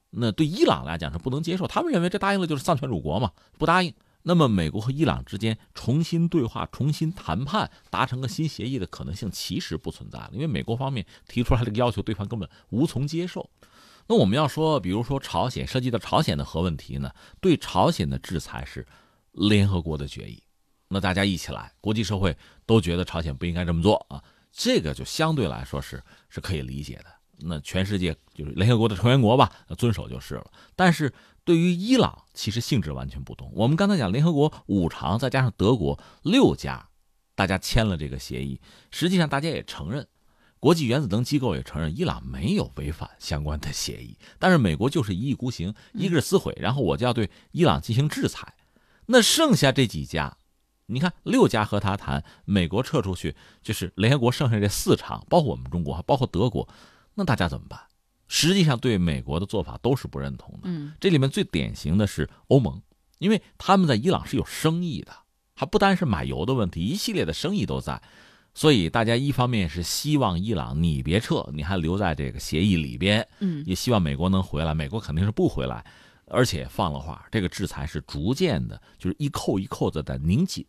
[0.09, 3.93] 那对伊朗来讲是不能接受，他们认为这答应了就是丧权辱国嘛，不答应。
[4.27, 13.47] 那么美国和伊朗之间重新对话、重新谈判，达成个新协议的可能性其实不存在了，因为美国方面提出来这个要求，对方根本无从接受。
[14.07, 18.85] 那我们要说，比如说朝鲜涉及到朝鲜的核问题呢，对朝鲜的制裁是
[19.31, 20.41] 联合国的决议，
[20.87, 22.35] 那大家一起来，国际社会
[22.65, 27.05] 都觉得朝鲜不应该这么做啊，这个就相对来说是是可以理解的。
[27.37, 30.51] 那全世界就是联合国的成员国吧，遵守就是了。
[30.75, 31.13] 但是
[31.45, 33.51] 对于伊朗，其实性质完全不同。
[33.53, 36.89] 我们刚才讲联合国五常，再加上德国六家，
[37.35, 40.05] 大家签了这个协议，实际上大家也承认。
[40.59, 48.55] 国际原子能机构也承认伊朗没有违反相关的协议，但是美国就是一意孤行，一个是撕毁，然后我就要对伊朗进行制裁。
[49.05, 50.37] 那剩下这几家，
[50.87, 56.67] 你看六家和他谈，美国撤出去，就是联合国剩下这四场，包括我们中国，包括德国，
[57.13, 57.79] 那大家怎么办？
[58.27, 60.61] 实际上对美国的做法都是不认同的。
[60.63, 62.81] 嗯，这里面最典型的是欧盟，
[63.19, 65.11] 因为他们在伊朗是有生意的，
[65.55, 68.01] 还不单是买油的问题，一系列的生意都在。
[68.53, 74.73] 所以大家一方面是希望伊朗你别撤，你还留在这个协议里边，嗯，也希望美国能回来。
[74.73, 75.85] 美国肯定是不回来，
[76.27, 80.65] 而且放了话，这个制裁是逐渐的，就是一扣一扣的在拧紧。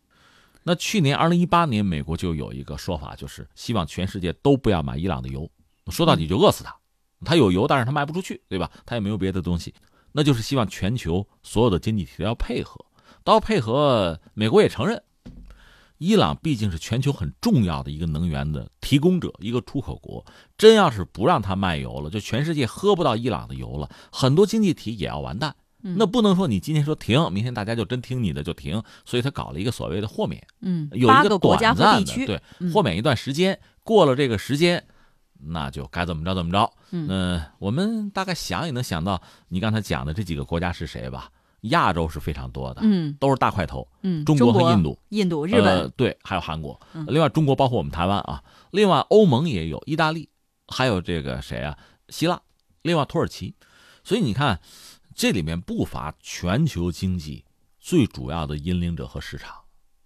[0.63, 5.49] 那去年二零一八年，美国就有一个说法，就是希望全世界都不要买伊朗的油，
[5.87, 6.75] 说到底就饿死他。
[7.25, 8.69] 他有油，但是他卖不出去，对吧？
[8.85, 9.73] 他也没有别的东西，
[10.11, 12.85] 那就是希望全球所有的经济体都要配合，
[13.23, 14.19] 都要配合。
[14.33, 15.01] 美国也承认。
[15.99, 20.23] 伊朗毕竟是全球很重要的一个能源的提供者，一个出口国。
[20.55, 25.55] 真要是不让他卖油了，就全世界喝不到伊朗的油了，很多经济体也要完蛋。
[25.81, 28.83] 那不能说你今天说停，明天大家就真听你的就停。
[29.05, 34.85] 所以他搞了一个所谓的豁免，嗯，有一个国家和地区，对，豁免一段时间，过了这个时间，
[35.39, 36.71] 那就该怎么着怎么着。
[36.91, 41.31] 嗯，我们大概想也能想到，你刚才讲的这几个国家是谁吧？
[41.61, 46.79] 亚洲是非常多的，嗯，都是大块头，嗯，中国和印度、印度、日本，对，还有韩国。
[47.07, 50.29] 另外，中国包括我们台湾啊，另外欧盟也有，意大利，
[50.67, 51.77] 还有这个谁啊？
[52.09, 52.39] 希腊，
[52.83, 53.55] 另外土耳其。
[54.03, 54.61] 所以你看，
[55.15, 57.43] 这里面不乏全球经济
[57.79, 59.55] 最主要的引领者和市场。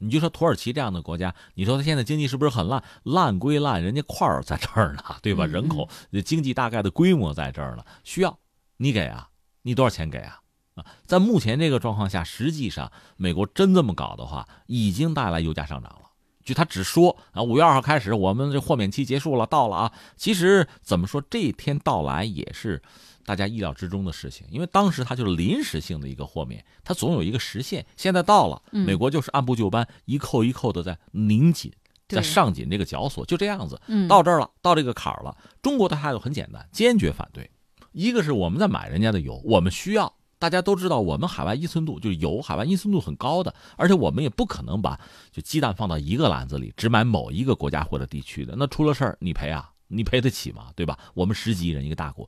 [0.02, 2.84] 你就说土耳其这样的国家，你说它现在经济是不是很烂？
[3.04, 5.46] 烂归烂，人家块儿在这儿呢，对吧？
[5.46, 5.88] 人口、
[6.26, 8.40] 经济大概的规模在这儿呢，需要
[8.78, 9.30] 你给啊，
[9.62, 10.40] 你多少钱给啊？
[10.76, 16.10] 啊，在目前这个状况下，实际上美国真这么搞的话，已经带来油价上涨了。
[16.44, 19.92] 就他只说啊，五月二号开始，我们这豁免期结束了，到了啊。
[20.16, 22.82] 其实怎么说，这一天到来也是
[23.26, 27.86] 大家意料之中的事情，因为当时它就是临时性的一个豁免，它总有一个时限。
[27.96, 31.72] 现在到了，美国就是按部就班，一扣一扣的在拧紧，
[32.08, 33.80] 在上紧这个绞索，就这样子。
[34.10, 35.36] 到这儿了，到这个坎儿了。
[35.62, 37.50] 中国的态度很简单，坚决反对。
[37.92, 40.14] 一个是我们在买人家的油，我们需要。
[40.40, 45.00] 大家都知道，我们海外依存度就是油，海外依存度很高的，而且我们也不可能把
[45.32, 48.56] 就鸡蛋放到一个篮子里，只买某一个国家或者地区的。
[48.58, 49.70] 那出了事儿，你赔啊？
[49.88, 50.72] 你赔得起吗？
[50.76, 50.98] 对吧？
[51.14, 52.28] 我们十几亿人一个大国，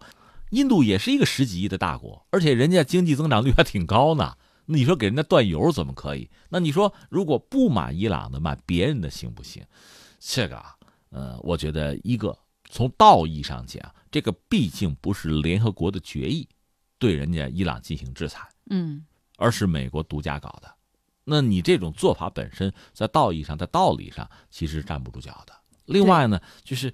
[0.54, 4.38] 印度也是一个十几亿的大国，而且人家经济增长率还挺高呢。
[4.66, 6.30] 那你说给人家断油怎么可以？
[6.50, 9.64] 那你说如果不买伊朗的，买别人的行不行？
[10.20, 10.76] 这个啊，
[11.10, 12.38] 呃，我觉得一个
[12.70, 16.48] 从道义上讲，这个毕竟不是联合国的决议。
[17.00, 19.04] 对人家伊朗进行制裁，嗯，
[19.38, 20.74] 而是美国独家搞的，
[21.26, 25.54] 那你这种做法本身在道义上、在道理上其实站不住脚的。
[25.86, 26.94] 另外呢，就是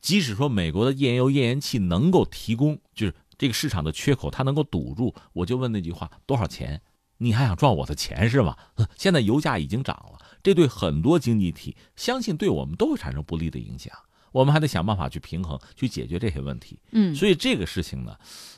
[0.00, 6.80] 即使说美国的页岩油页岩气能够提供，就是这个市场的缺口它能够堵住，我就问那句话：多少钱？
[7.18, 8.56] 你还想赚我的钱是吗？
[8.96, 13.92] 现在油价已经涨了，这对很多经济体，相信对我们都会产生不利的影响。
[14.30, 16.78] 我们还得想办法去平衡，去解决这些问题。
[16.92, 18.14] 嗯，所以这个事情呢，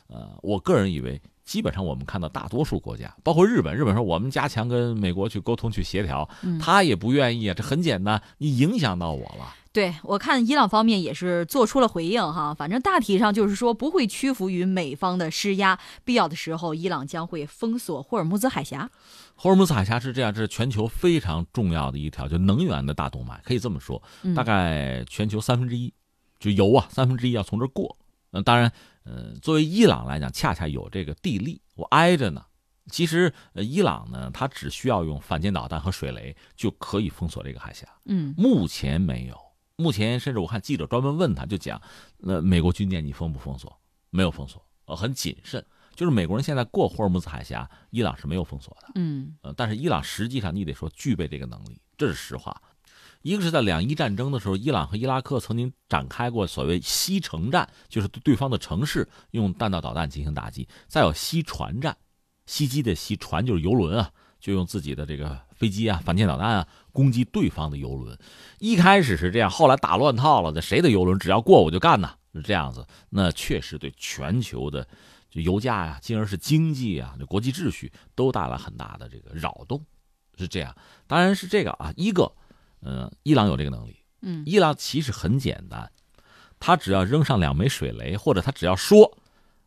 [0.07, 7.53] 呃，我个人以为，基本上我们看到大多数国家，包括日本，日本说我们加强跟美国去沟通、去协调，他也不愿意啊。
[7.53, 9.55] 这很简单，你影响到我了。
[9.73, 18.89] 对，我看伊朗方面也是做出了回应哈，反正大体上就是说不会屈服于美方的施压，必要的时候，伊朗将会封锁霍尔木兹海峡。
[19.35, 24.01] 霍尔木兹海峡是这样，这是全球非常重要的一条就能源的大动脉，可以这么说，
[24.35, 25.93] 大概全球三分之一
[26.37, 27.97] 就油啊，三分之一要从这儿过。
[28.29, 28.71] 那，当然，
[29.03, 32.43] 呃，作为伊朗来讲，恰恰有这个地利，我挨着呢。
[32.89, 37.87] 其实，伊朗呢，它只需要用反舰导弹和水雷就可以封锁这个海峡。
[38.05, 39.50] 嗯，目前没有。
[39.81, 41.81] 目前，甚至我看记者专门问他，就讲，
[42.19, 43.75] 那美国军舰你封不封锁？
[44.11, 45.65] 没有封锁，呃，很谨慎。
[45.95, 48.91] 就是美国人现在过霍尔木兹海峡，伊朗是没有封锁的。
[48.95, 52.61] 嗯，呃，但是伊朗实际上你得说具备这个能力，这是实话。
[53.21, 61.95] 一个是在两伊战争的时候，伊朗和伊拉克曾经展开过所谓西城战，就是对对方的城市用弹道导弹进行打击；再有西船战，
[62.45, 64.11] 袭击的西船就是游轮啊。
[64.39, 68.17] 就用自己的这个飞机啊、反舰导弹啊攻击对方的游轮，
[68.59, 70.51] 一开始是这样，后来打乱套了。
[70.51, 72.85] 这谁的游轮只要过我就干呐，是这样子。
[73.09, 74.87] 那确实对全球的
[75.29, 79.83] 就油价呀，进而是经济啊、这国际秩序都带来很大的这个扰动，
[80.37, 80.75] 是这样。
[81.07, 82.31] 当然是这个啊，一个，
[82.81, 83.97] 嗯，伊朗有这个能力。
[84.21, 85.91] 嗯，伊朗其实很简单，
[86.59, 89.17] 他只要扔上两枚水雷，或者他只要说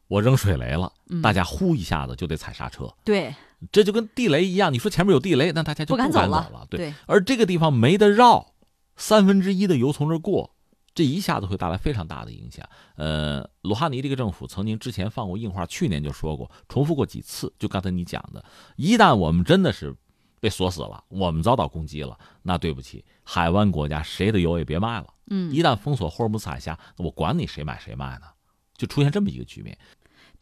[0.06, 2.92] 我扔水雷了，大家呼一下子就得踩刹车。
[3.04, 3.34] 对。
[3.70, 6.66] 这就跟地雷一样，你说前面有地雷，那大家就不敢走了。
[6.70, 8.54] 对，而这个地方没得绕，
[8.96, 10.54] 三分之一的油从这过，
[10.94, 12.68] 这一下子会带来非常大的影响。
[12.96, 17.52] 呃，鲁哈尼这个政府曾经之前放过硬话，去年就说过，重复过几次。
[17.58, 18.44] 就刚才你讲的，
[18.76, 19.94] 一旦我们真的是
[20.40, 25.06] 被锁死了，我们遭到攻击了，那对不起，海湾国家谁的油也别卖了。
[25.30, 28.26] 嗯，一旦封锁霍尔木兹海峡，我管你谁买谁卖呢？
[28.76, 29.78] 就出现这么一个局面。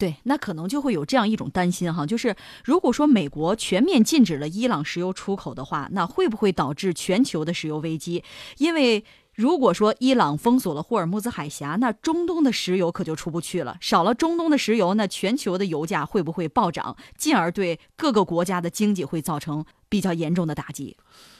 [0.03, 2.35] 对，那可能就会有这样一种担心哈，就是
[2.65, 8.21] 如果说美国全面禁止了伊朗石油出口的话，那会不会导致全球的石油危机？
[8.57, 13.77] 因为如果说伊朗封锁了霍尔木兹海峡，那中东的石油可就出不去了。
[13.79, 20.97] 少了中东的石油，那全球的油价会不会暴涨，进而对各个国家的经济会造成比较严重的打击？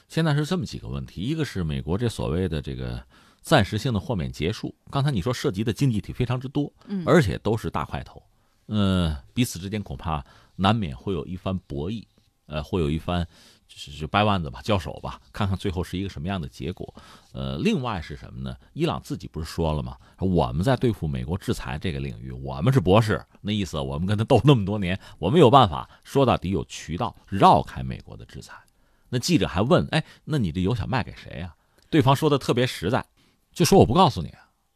[0.07, 3.03] 现在是这么几个问题，一个是美国这所谓的这个
[3.41, 8.23] 暂时性的豁免结束，刚才你说涉及的经济体非常之多，嗯，而且都是大块头。
[8.67, 10.23] 嗯，彼此之间恐怕
[10.55, 12.03] 难免会有一番博弈，
[12.45, 13.27] 呃，会有一番
[13.67, 16.93] 就是掰腕子吧，交手吧，看看最后是一个什么样的结果。
[17.33, 18.55] 呃，另外是什么呢？
[18.73, 19.97] 伊朗自己不是说了吗？
[20.19, 28.53] 我们在对付美国制裁这个领域，我们是博士，那意思我们跟他斗那么多年，我们有办法，说到底有渠道绕开美国的制裁。
[29.09, 31.53] 那记者还问，哎，那你这油想卖给谁呀？
[31.89, 33.05] 对方说的特别实在，
[33.51, 34.33] 就说我不告诉你，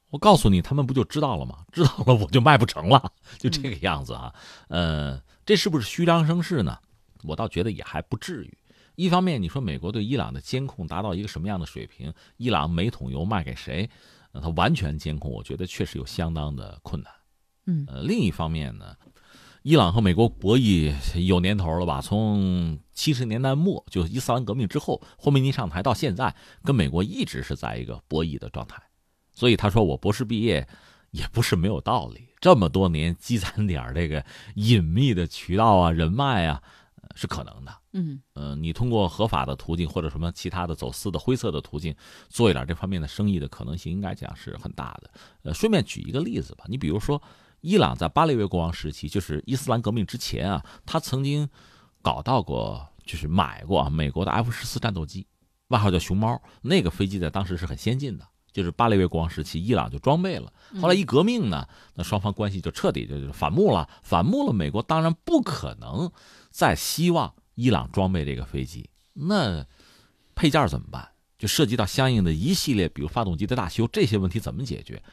[0.09, 1.65] 我告诉你，他们不就知道了吗？
[1.71, 4.33] 知道了我就卖不成了，就这个样子啊。
[4.69, 6.77] 呃，这是不是虚张声势呢？
[7.23, 8.57] 我倒觉得也还不至于。
[8.95, 12.13] 一方面，你说美国对伊朗的监控达到一个什么样的水平？
[12.37, 13.89] 伊朗每桶油卖给谁？
[14.31, 17.11] 呃它完全监控，我觉得确实有相当的困难。
[17.65, 18.95] 嗯，呃，另一方面呢，
[19.63, 20.93] 伊朗和美国博弈
[21.25, 22.01] 有年头了吧？
[22.01, 26.33] 从七十年代末，就伊斯兰革命之后，霍梅尼上台到现在，
[26.63, 28.81] 跟美国一直是在一个博弈的状态。
[29.37, 30.67] 所以他说我博士毕业
[31.11, 32.27] 也不是没有道理。
[32.39, 34.25] 这么多年积攒点这个
[34.55, 36.61] 隐秘的渠道啊、人脉啊。
[37.15, 41.95] 是可能的，嗯，呃，你通过合法的途径或者什么其他的走私的灰色的途径
[42.27, 45.09] 做一点这方面的生意的可能性，应该讲是很大的。
[45.43, 47.19] 呃，顺便举一个例子吧，你比如说，
[47.61, 51.49] 伊朗在巴列维国王时期，就是伊斯兰革命之前啊，他曾经
[52.03, 55.25] 搞到过，就是买过啊美国的 F 十四战斗机，
[55.69, 58.27] 外号叫熊猫，那个飞机在当时是很先进的，
[58.57, 60.51] 就是巴列维国王时期，伊朗就装备了。
[60.81, 66.11] 后来一革命呢，那双方关系就彻底就反目了，反目了，美国当然不可能。
[66.49, 69.63] 再希望伊朗装备这个飞机，那
[70.33, 71.07] 配件怎么办？
[71.37, 75.03] 就涉及到相应的一系列，比如发动机的大修，这些问题怎么解决？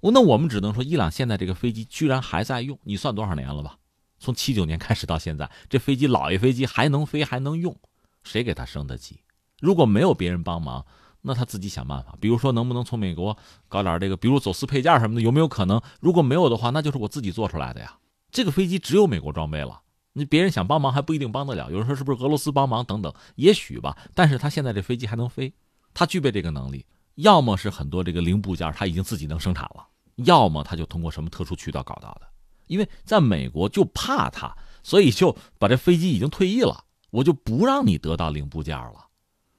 [0.00, 3.76] 那我们只能说，伊朗现在这个飞机居然还在用，你算多少年了吧？
[4.18, 7.78] 从七九年开始到现在，这飞机老爷飞机还能飞还能用，
[8.22, 9.20] 谁给他升的级？
[9.60, 10.86] 如果没有别人帮忙，
[11.26, 12.14] 那他自己想办法。
[12.20, 13.36] 比如说，能不能从美国
[13.68, 15.82] 搞点这个，比如走私配件什么的，有没有可能？
[16.00, 17.98] 如果没有的话，那就是我自己做出来的呀。
[18.30, 19.82] 这个飞机只有美国装备了。
[20.12, 23.98] 你别人想帮忙还不一定帮得了，有人说是不是俄罗斯帮忙等等，也许吧。
[24.14, 25.52] 但是他现在这飞机还能飞，
[25.92, 29.86] 他具备这个能力，要么是很多这个零部件他已经自己能生产了，
[30.24, 32.22] 要么他就通过什么特殊渠道搞到的。
[32.66, 39.05] 因为在美国就怕他，所以就把这飞机已经退役了，我就不让你得到零部件了。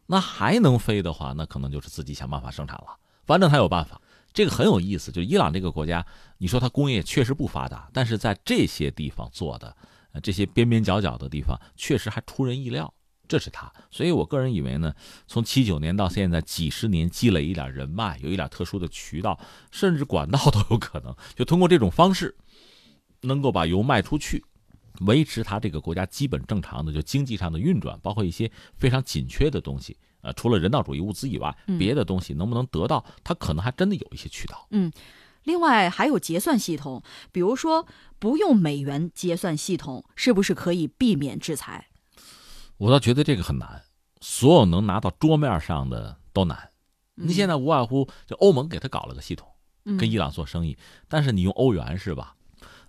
[0.07, 2.97] 那还能飞的话，那可能就是自己想办法生产了。
[3.25, 4.01] 反正他有办法，
[4.33, 5.11] 这个很有意思。
[5.11, 6.05] 就伊朗这个国家，
[6.37, 9.75] 你说它工业确实不发达，但是在这些地方做的。
[10.23, 12.91] 这些边边角角的地方确实还出人意料，
[13.27, 13.71] 这是他。
[13.91, 14.91] 所以我个人以为呢，
[15.27, 19.39] 从七九年到现在几十年积累一点人脉，有一点特殊的渠道，
[19.69, 22.35] 甚至管道都有可能，就通过这种方式，
[23.21, 24.43] 能够把油卖出去，
[25.01, 34.67] 维持它这个国家基本正常的就经济上的运转，包括一些非常紧缺的东西，呃，除了人道主义物资以外，别的东西能不能得到，它可能还真的有一些渠道。
[34.71, 34.91] 嗯。
[35.43, 37.87] 另外还有结算系统，比如说
[38.19, 41.87] 不用美元结算系统，是不是可以避免制裁？
[42.75, 43.83] 我倒觉得这个很难，
[44.19, 46.71] 所有能拿到桌面上的都难。
[47.15, 49.47] 你现在无外乎就欧盟给他搞了个系统，
[49.97, 50.77] 跟伊朗做生意，
[51.07, 52.35] 但是你用欧元是吧？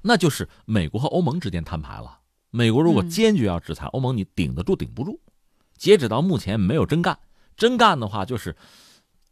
[0.02, 2.20] 那就是美国和欧盟之间摊牌了。
[2.50, 5.18] 美国如果坚决要制裁欧盟，你顶得住顶不住？
[5.76, 7.18] 截止到目前没有真干，
[7.56, 8.56] 真干的话就是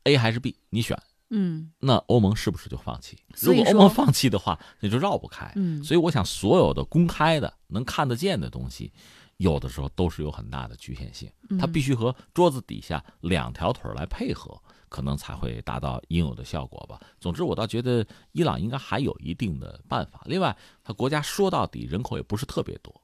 [0.04, 1.00] A 还是 B，你选。
[1.30, 3.18] 嗯，那欧盟是不是就放弃？
[3.40, 5.50] 如果欧盟放弃的话，那就绕不开。
[5.56, 8.92] 嗯，所以我想，所有的公开的、能看得见的东西，
[9.38, 11.28] 有的时候都是有很大的局限性。
[11.58, 14.56] 它必须和桌子底下两条腿来配合，
[14.88, 17.00] 可能才会达到应有的效果吧。
[17.20, 20.22] 总之，我倒觉得伊朗应该还有一定的办法。
[20.26, 23.02] 另外，它国家说到底人口也不是特别多。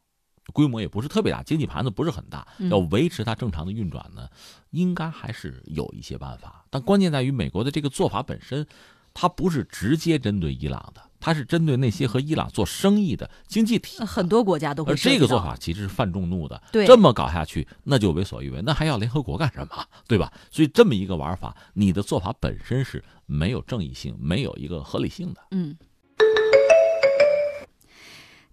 [0.52, 4.28] 规模也不是特别大，经济盘子不是很大，要维持它正常的运转呢，
[4.70, 6.66] 应该还是有一些办法。
[6.68, 8.66] 但关键在于美国的这个做法本身，
[9.14, 14.04] 它不是直接针对伊朗的，它是针对那些和伊朗做生意的经济体。
[14.04, 14.92] 很多国家都会。
[14.92, 19.84] 而这个做法其实是犯众怒的，对，这么搞下去那就为所欲为，那还要联合国干什么？
[20.08, 20.32] 对吧？
[20.50, 25.40] 所以这么一个玩法，你的做法本身是没有正义性、没有一个合理性的。
[25.52, 25.76] 嗯。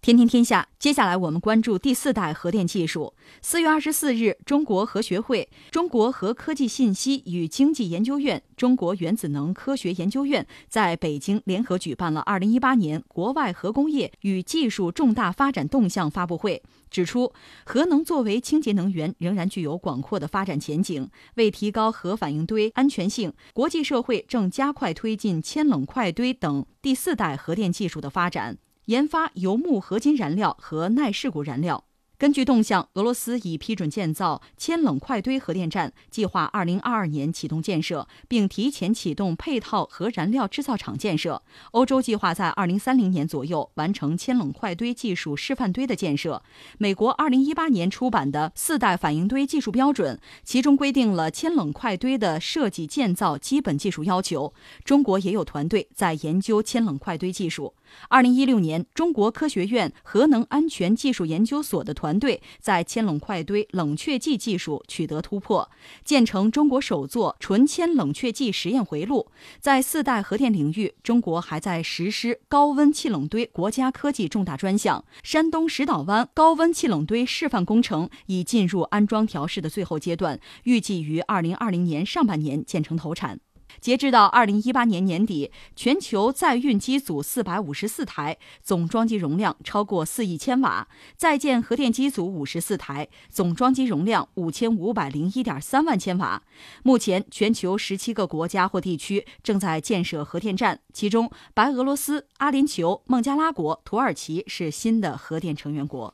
[0.02, 3.14] 天天天下，接下来我们关注第四代核电技术。
[3.42, 17.34] 四月二十四日，中国核学会、中国核科技信息与经济研究院、中国原子能科学研究院在北京联合举办了二零一八年国外核工业与技术重大发展动向发布会，指出，
[17.66, 21.10] 核能作为清洁能源仍然具有广阔的发展前景。
[21.36, 28.58] 为提高核反应堆安全性，国际社会正加快推进铅冷快堆等第四代核电技术的发展。
[28.90, 31.86] 研发油木合金燃料和耐事故燃料。
[32.18, 41.44] 根据动向，俄罗斯已批准建造铅冷快堆核电站，计划2022年启动建设，并提前启动配套核燃料制造厂建设。
[41.72, 46.42] 欧洲计划在2030年左右完成铅冷快堆技术示范堆的建设。
[46.80, 54.52] 美国2018年出版的四代反应堆技术标准，其中规定了铅冷快堆的设计建造基本技术要求。
[54.84, 57.76] 中国也有团队在研究铅冷快堆技术。
[58.08, 65.70] 二零一六年，中国科学院核能安全技术研究所的团队在铅冷快堆冷却剂技术取得突破，
[66.04, 69.32] 建成中国首座纯铅冷却剂实验回路。
[69.60, 75.04] 在四代核电领域，中国还在实施高温气冷堆国家科技重大专项。
[75.24, 83.40] 山东石岛湾高温气冷堆示范工程已进入安装调试的最后阶段，预计于二零二零年上半年建成投产。
[83.80, 96.42] 截至到二零一八年年底，全球在运机组四百五十四台，总装机容量超过四亿千瓦；在建核电机组五十四台，总装机容量五千五百零一点三万千瓦。
[96.84, 106.14] 目前，全球十七个国家或地区正在建设核电站，其中白俄罗斯、阿联酋、孟加拉国、土耳其是新的核电成员国。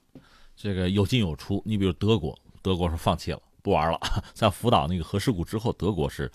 [0.56, 4.00] 这个有进有出，你比如德国，德国是放弃了，不玩了。
[4.34, 6.32] 在福岛那个核事故之后，德国是，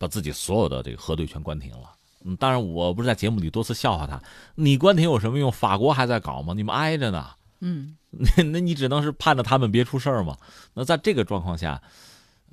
[0.00, 1.92] 把自己所有的这个核对全关停了。
[2.24, 4.18] 嗯，当然，我不是在节目里多次笑话他，
[4.54, 5.52] 你关停有什么用？
[5.52, 6.54] 法国还在搞吗？
[6.54, 7.30] 你们挨着呢。
[7.60, 10.38] 嗯， 那那你只能是盼着他们别出事儿嘛。
[10.72, 11.82] 那在这个状况下，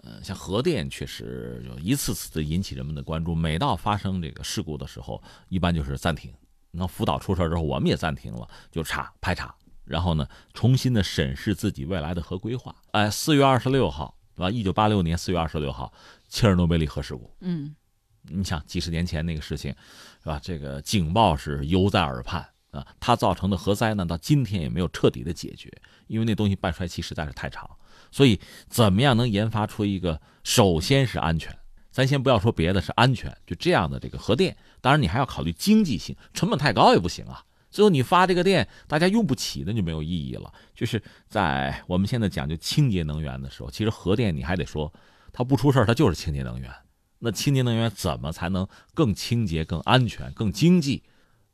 [0.03, 3.33] 呃，像核电确实就一次次的引起人们的关注。
[3.33, 6.33] 每到发生这个事故的时候，一般就是暂停。
[6.71, 12.75] 那福岛出事之后，我们也暂停了，就查排查，然后呢，重新的审视自己未来的核规划。
[12.91, 14.49] 哎，四月二十六号，对吧？
[14.49, 15.91] 一九八六年四月二十六号。
[16.27, 17.75] 切尔诺贝利核事故，嗯，
[18.23, 19.73] 你想几十年前那个事情，
[20.21, 20.39] 是吧？
[20.43, 25.71] 这个警报是犹在耳畔啊，它造成的核灾呢，到今天也没有彻底的解决，
[26.07, 27.69] 因为那东西半衰期实在是太长。
[28.11, 31.57] 所以，怎么样能研发出一个首先是安全，
[31.91, 37.43] 咱先不要说别的，是安全，就这样的这个核电，当然你还要考虑经济性，成本太高也不行啊。
[37.71, 40.51] 最后你发这个电，大家用不起，那就没有意义了。
[40.75, 44.91] 就是在我们现在讲究清洁能源的时候，其实核电你还得说。
[45.37, 46.73] 它不出事儿，它就是清洁能源。
[47.19, 51.03] 那清洁能源怎么才能更清洁、更安全、更经济？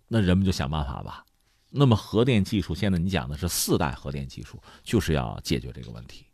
[0.07, 1.25] 那人们就想办法吧。
[1.69, 6.25] 那么核电技术现在你讲的是四代核电技术，就是要解决这个问题。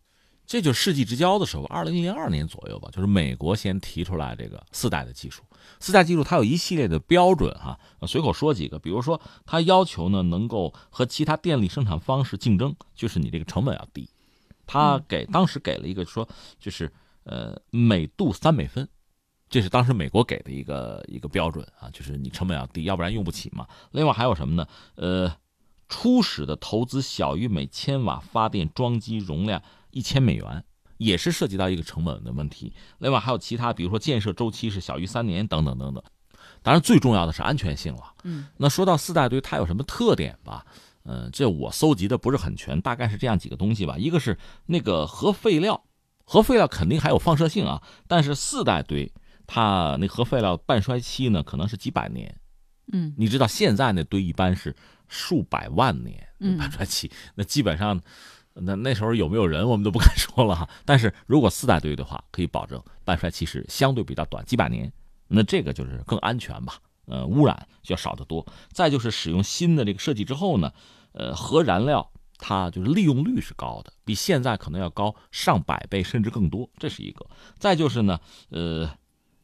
[0.45, 5.41] 这就世纪之交的时候，二零零二年左右吧，就是美国先提出来这个四代的技术。
[5.79, 14.07] 四代技术它有一系列的标准哈，随口说几个，比如说它要求呢能够和其他电力生产方式竞争，就是你这个成本要低。
[14.67, 16.29] 它给当时给了一个说
[16.59, 16.93] 就是。
[17.29, 18.89] 呃，每度三美分，
[19.51, 23.67] 这是当时美国给的一个一个标准啊，就是你成本要低，要不然用不起嘛。
[23.91, 24.67] 另外还有什么呢？
[24.95, 25.31] 呃，
[25.87, 29.61] 初始的投资小于每千瓦发电装机容量
[29.91, 30.63] 一千美元，
[30.97, 32.73] 也是涉及到一个成本的问题。
[32.97, 36.03] 另外还有其他，比如说建设周期是小于三年等等等等。
[36.63, 38.15] 当然最重要的是安全性了。
[38.23, 40.65] 嗯，那说到四代堆，它有什么特点吧？
[41.03, 43.99] 嗯，这我搜集的不是很全，大概是这样几个东西吧。
[43.99, 45.83] 一个是那个核废料。
[46.31, 49.11] 核废料肯定还有放射性啊，但是四代堆
[49.47, 52.39] 它那核废料半衰期呢，可能是几百年。
[52.93, 54.75] 嗯，你知道现在那堆一般是
[55.07, 57.99] 数百万年半衰期， 那基本上
[58.53, 60.69] 那那时候有没有人我们都不敢说了哈。
[60.85, 64.93] 但是如果四代堆的话，可以保证半衰期是相对比较短，几百年，
[65.27, 66.75] 那这个就是更安全吧？
[67.07, 68.45] 呃，污染就要少得多。
[68.71, 70.71] 再就是使用新的这个设计之后呢，
[71.13, 72.11] 呃，核燃料。
[72.39, 77.23] 它就是利用率是高的，比现在可能要高上百倍甚至更多，这是一个。
[77.57, 78.17] 再就是呢，
[78.49, 78.89] 呃，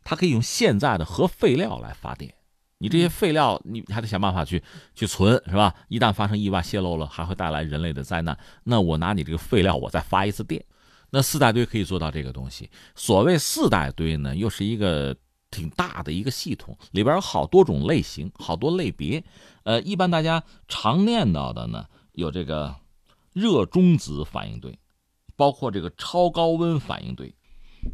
[0.04, 2.34] 它可以用现在的核废料来发电，
[2.78, 4.64] 你这些废料你还得想办法去
[4.96, 5.76] 去存，是吧？
[5.90, 8.38] 一旦发生意外泄漏了，还会带来人类的灾难。
[8.64, 10.64] 那我拿你这个废料，我再发一次电。
[11.10, 12.70] 那四代堆可以做到这个东西。
[12.96, 15.14] 所谓四代堆呢，又是一个
[15.52, 19.22] 挺大的一个系统，里边有好多种类型，好多类别。
[19.64, 22.74] 呃，一般大家常念叨的呢，有这个。
[23.36, 24.80] 热中子反应堆，
[25.36, 27.36] 包括这个超高温反应堆，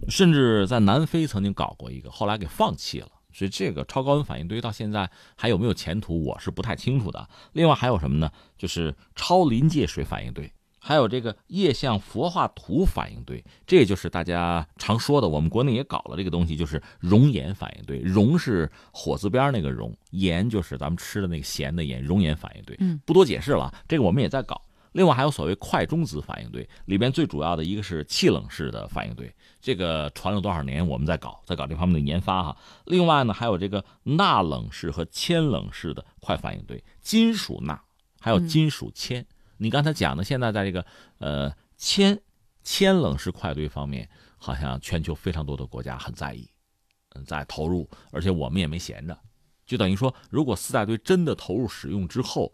[0.07, 3.09] 甚至在南非曾经搞过一个，后来给放弃了。
[3.33, 7.27] 所以这个超高温反应堆到现在还有没有前途，我是不太清楚的。
[7.53, 8.31] 另外还有什么呢？
[8.55, 17.99] 就是超临界水反应堆，还有这个液相氟化土反应堆，这也就是大家常说的，我们国内也搞了这个东西，就是熔岩反应堆。
[17.99, 22.03] 熔是火字边那个熔，岩就是咱们吃的那个咸的盐。
[22.03, 24.61] 熔岩反应堆，嗯，不多解释了，这个我们也在搞。
[24.93, 32.57] 另外还有所谓快中子反应堆，里边最主要的一个是气冷式的反应堆，这个传了多少年，我们在搞，在搞这方面的研发哈。
[32.85, 37.81] 另外呢，还有这个钠冷式和铅冷式的快反应堆，金属钠
[38.19, 39.25] 还有金属铅，
[39.57, 40.85] 你刚才讲的，现在在这个
[41.19, 42.19] 呃铅
[42.63, 46.49] 铅冷式快堆方面，好像全球非常多的国家很在意，
[47.15, 49.17] 嗯，在投入，而且我们也没闲着，
[49.65, 52.51] 就等于说，如果四大堆真的投入使用之后，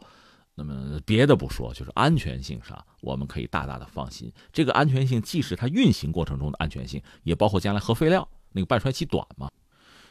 [0.60, 4.34] 那么别的不说，就是安全性上，我们可以大大的放心。
[4.51, 9.51] 这个安全性既是它运行过程中的安全性，也包括将来核废料那个半衰期短嘛。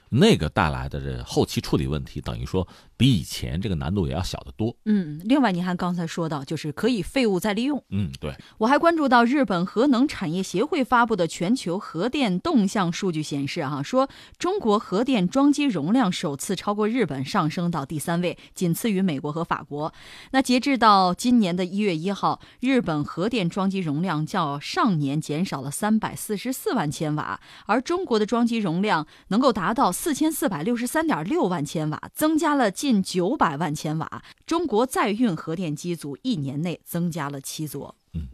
[0.08, 2.66] 那个带来的这后期处理问题，等于说
[2.96, 4.76] 比以前这个难度也要小得多。
[4.84, 7.82] 嗯，另外您还刚才说到，就是可以废物再利用。
[7.90, 8.34] 嗯，对。
[8.58, 19.92] 我还关注到日本核能产业协会发布的全球核电动向数据显示，哈，说中国核电装机容量首次超过日本，上升到第三位，仅次于美国和法国。
[20.30, 29.92] 那截至到今年的一月一号，日本核电装机容量较上年减少了三百四十四万千瓦，而中国的装机容量能够达到。
[30.06, 34.22] 四千四百六十三点六万千瓦，增加了近九百万千瓦。
[34.46, 37.94] 中国在运核电机组一年内增加了七座。
[38.12, 38.28] 嗯，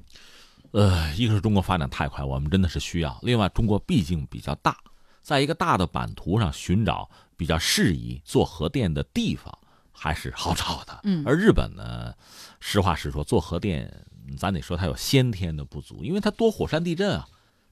[0.73, 4.77] 呃，一个是中国发展太快，我们真的是需要；另外，中国毕竟比较大，
[5.23, 9.57] 在一个大的版图上寻找比较适宜做核电的地方
[9.91, 11.01] 还是好找的。
[11.05, 12.13] 嗯，而日本呢，
[12.61, 14.05] 实话实说，做核电，
[14.39, 17.27] 咱得说它有先天的不足，因为它多火山地震啊，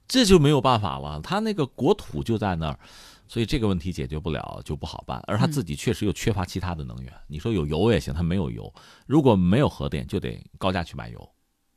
[0.09, 1.21] 这就没有办法了。
[1.23, 2.79] 它那个国土就在那儿。
[3.31, 7.13] 所以这个问题解决不了就不好办，而他自己确实又缺乏其他的能源。
[7.29, 8.65] 你说有油也行，他没有油；
[9.07, 11.31] 如果没有核电，就得高价去买油。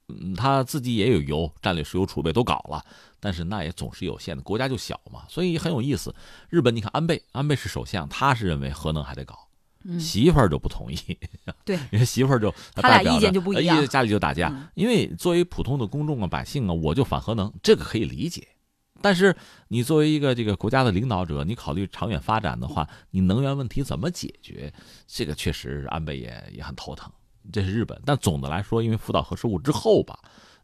[0.07, 2.83] 嗯，他自己也有油，战略石油储备都搞了，
[3.19, 5.25] 但是那也总是有限的，国家就小嘛。
[5.29, 6.15] 所以很有意思。
[6.49, 9.37] 日本，你看安倍，安倍是首相，他是认为核能还得搞，
[9.99, 10.97] 媳妇儿就不同意。
[11.63, 14.71] 对， 因为媳妇儿就他俩意见就不一样，家里就打架。
[14.73, 18.47] 因为作为普通的公众啊、百姓啊，我就反核能，这个可以理解。
[19.03, 19.35] 但是
[19.67, 24.73] 你作为一个这个国家的领导者，你考虑长远发展的话，你能源问题怎么解决？
[25.05, 27.11] 这个确实安倍也也很头疼。
[27.51, 30.17] 这是日本，但总的来说，因为福岛核事故之后吧，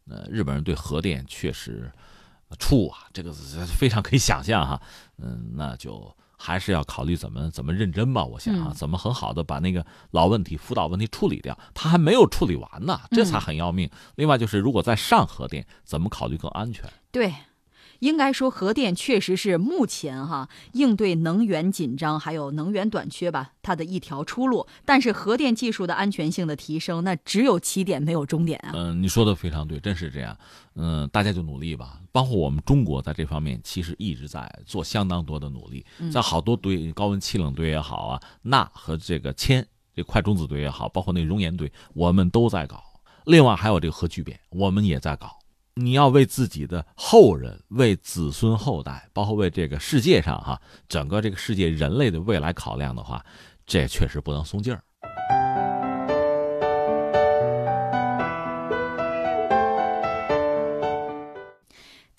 [0.10, 1.92] 呃，日本人对核电确实
[2.58, 4.82] 怵啊，这个非常可以想象哈。
[5.18, 8.24] 嗯，那就还是要考虑怎么怎么认真吧。
[8.24, 13.90] 我想啊，怎么很好的把那个老问题福岛问题处理掉，他还没有处理完呢，这才很要命。
[14.16, 16.90] 另外就是，如果在上核电，怎么考虑更安全？
[17.12, 17.34] 对。
[18.00, 24.68] 应该说，核电确实是目前哈应对能源紧张还有能源短缺吧，它的一条出路。
[24.84, 28.72] 但是，核电技术的安全性的提升，那只有起点没有终点啊。
[28.74, 30.38] 嗯，你说的非常对，真是这样。
[30.76, 42.82] 嗯，大家就努力吧，包括我们中国在这方面其实一直在做相当多的努力，在好多堆高温气冷堆也好啊，钠和这个铅这快中子堆也好，包括那熔岩堆，我们都在搞。
[43.26, 45.39] 另外还有这个核聚变，我们也在搞。
[45.76, 53.26] 你要为自己的后人、为子孙后代，包括为这个世界上哈整个这个世界人类的未来考量的话，
[53.66, 54.84] 这确实不能松劲儿。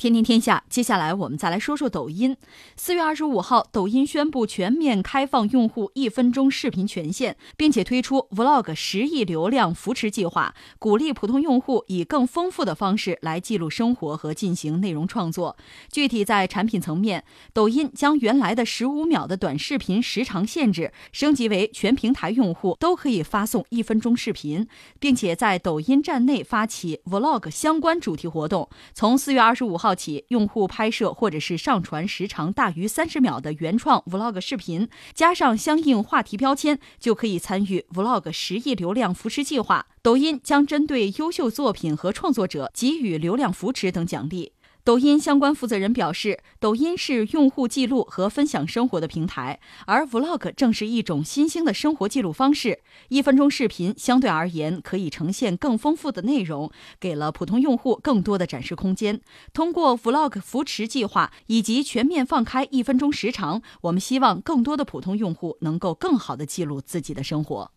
[0.01, 2.35] 天天天下，接下来我们再来说说抖音。
[2.75, 15.59] 四月二十五号，抖音宣布全面开放用户一分钟视频权限，并且推出 Vlog 十亿流量扶持计划，鼓励普通用户以更丰富的方式来记录生活和进行内容创作。
[15.93, 17.23] 具体在产品层面，
[17.53, 24.67] 抖音将原来的十五秒的短视频时长限制升级为全平台用户都可以发送一分钟视频，
[24.99, 28.71] 并且在抖音站内发起 Vlog 相关主题活动。
[28.95, 29.90] 从四月二十五号。
[29.95, 39.87] 起，用户拍摄或者是上传时长大于三十秒的原创 Vlog 视频，加上相应话题标签，就可以参与 Vlog 十亿流量扶持计划。
[40.03, 44.53] 抖音将针对优秀作品和创作者给予流量扶持等奖励。
[44.83, 52.81] 抖音相关负责人表示，抖音是用户记录和分享生活的平台，而 Vlog 正是一种新兴的生活记录方式。
[53.09, 59.21] 一分钟视频相对而言可以呈现更丰富的内容，给了普通用户更多的展示空间。
[59.53, 67.71] 通过 Vlog 扶持计划以及全面放开一分钟时长，我们希望更多的普通用户能够更好的记录自己的生活。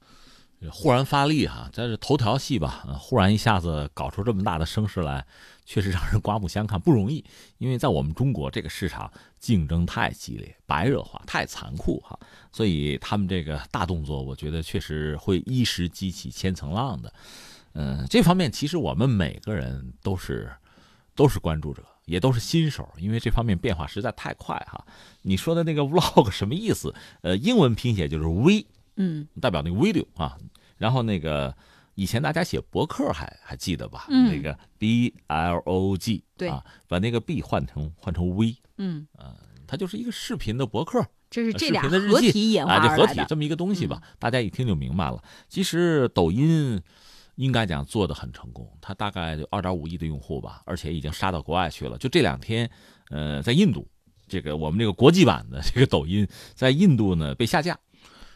[0.71, 2.85] 忽然发力哈，在这头条戏吧？
[2.97, 5.25] 忽然一下子搞出这么大的声势来，
[5.65, 7.23] 确实让人刮目相看，不容易。
[7.57, 12.17] 因为在我们中国这个市场竞争太激烈、白热化、太残酷哈，
[12.51, 17.13] 所以他们这个大动作，我觉得确实会一时激起千层浪的。
[17.73, 20.51] 嗯，这方面其实我们每个人都是
[21.15, 24.85] 都是关注者，也都是新手，因为这方面变化实在太快哈。
[25.23, 26.93] 你说的那个 vlog 什么意思？
[27.21, 28.65] 呃，英文拼写就是 v，
[28.97, 30.37] 嗯，代表那个 video 啊。
[30.77, 31.55] 然后那个
[31.95, 34.05] 以前大家写博客还还记得吧？
[34.09, 39.35] 嗯，那个 B L O G，对啊，把那个 B 换成换成 V，嗯，呃，
[39.67, 44.01] 它就是一个视频的博客，这是这俩合体演化啊，就合体这么一个东西吧。
[44.19, 45.21] 大家一听就明白了。
[45.47, 46.81] 其实抖音
[47.35, 51.97] 应该讲做的很成功，它大概就二点五亿的用户吧，而且已经杀到国外去了。
[51.97, 52.69] 就这两天，
[53.09, 53.87] 呃，在印度，
[54.27, 57.77] 这个我们这个国际版的 这个抖音在印度呢被下架。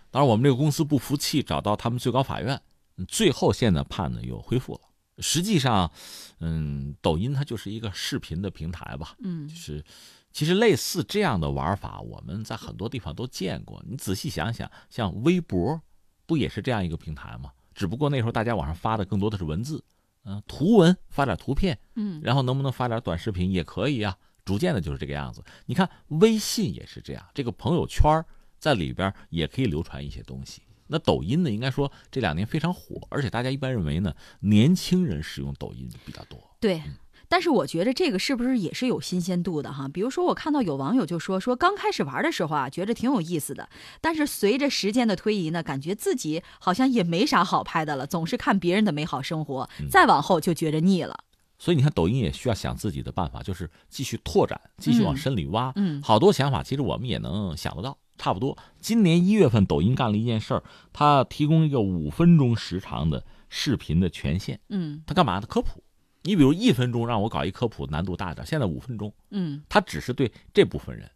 [0.09, 2.59] 当然，我们这个公司不服气，找到他们最高法院，
[3.05, 4.81] 最后现在判呢又恢复了。
[5.19, 5.91] 实际上，
[6.39, 9.83] 嗯，抖音它就是一个视频的平台吧，嗯，就是
[10.31, 13.83] 其实类似这样的玩法，我们在很多地方都见过。
[13.87, 15.81] 你仔细想想，像微博，
[16.27, 17.51] 不也是这样一个平台吗？
[17.73, 19.83] 只不过那时候大家网上发的更多的是文字，
[20.25, 24.15] 嗯，图文发点图片，嗯，然后能不能发点短视频也可以啊。
[24.45, 25.43] 逐渐的就是这个样子。
[25.65, 28.23] 你看微信也是这样，这个朋友圈
[28.59, 30.61] 在里边也可以流传一些东西。
[30.87, 36.39] 那抖音呢，应该说这两年非常火，而且大家一般认为呢，年轻人使用抖音比较多。
[36.59, 36.81] 对。
[37.29, 39.89] 但是我觉得这个是不是也是有新鲜度的哈？
[39.89, 43.67] 比如说我看到有网友就说说刚开始玩的时候啊，觉得挺有意思的，
[43.99, 51.25] 但是随着时间的推移呢，感觉自己好像也没啥好拍的了，总是看别人的美好生活，再往后就觉着腻了。
[51.59, 55.73] 所以你看，抖音也需要想自己的办法，就是继续拓展，继续往深里挖。
[55.75, 57.97] 嗯，好多想法其实我们也能想得到。
[58.17, 64.59] 差不多，今年一月份，抖音干了一件事儿，它提供一个五分钟时长的视频的权限。
[64.69, 65.45] 嗯，它干嘛呢？
[65.47, 65.83] 科普。
[66.23, 68.45] 你比如一分钟让我搞一科普，难度大点。
[68.45, 71.09] 现在五分钟，嗯，他只是对这部分人，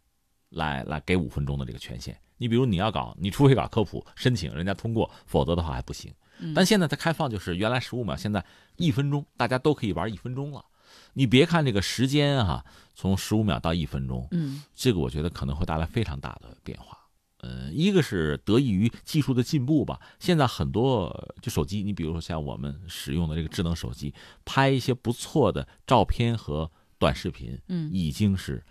[0.50, 2.16] 来来给五分钟的这个权限。
[2.38, 6.10] 你比如你要搞，你除非搞科普，申请人家通过，否则的话还不行。
[6.54, 8.42] 但现在它开放就是原来十五秒，现在
[8.76, 10.64] 一分钟，大家都可以玩一分钟了。
[11.12, 12.64] 你别看这个时间哈，
[12.94, 16.98] 从十五秒到一分钟，嗯，这个我觉得可能会带来非常大的变化。
[17.38, 20.00] 嗯，一个是得益于技术的进步吧。
[20.20, 24.14] 现在很多就手机，你比如说像我们使用的这个智能手机，
[24.44, 28.64] 拍一些不错的照片和短视频，嗯，已经是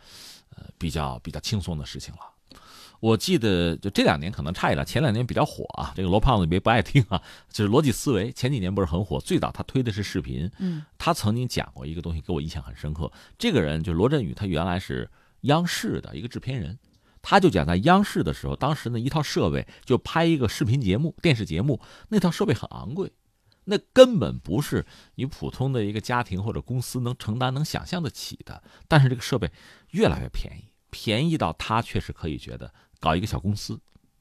[0.55, 2.19] 呃比较比较轻松的事情了。
[3.01, 5.91] 我记得就这两年可能差一点，前两年比较火啊。
[5.93, 7.21] 这个罗胖子别不爱听啊，
[7.51, 13.11] 就是逻辑思维前几年不是很火，最早他推的是视频，嗯，他曾经讲过一个东西给我印象很深刻。
[13.37, 15.09] 这个人就罗振宇，他原来是
[15.41, 16.79] 央视的一个制片人。
[17.23, 21.79] 他就讲在央视的时候，当时呢一套设备就拍一个视频节目、电视节目，
[22.09, 23.11] 那套设备很昂贵，
[23.65, 24.85] 那根本不是
[25.15, 28.63] 你普通的一个家庭或者公司能承担、能想象得起的。
[28.87, 29.51] 但是这个设备
[29.91, 33.77] 越来越便宜，便宜到他确实可以觉得搞一个小公司，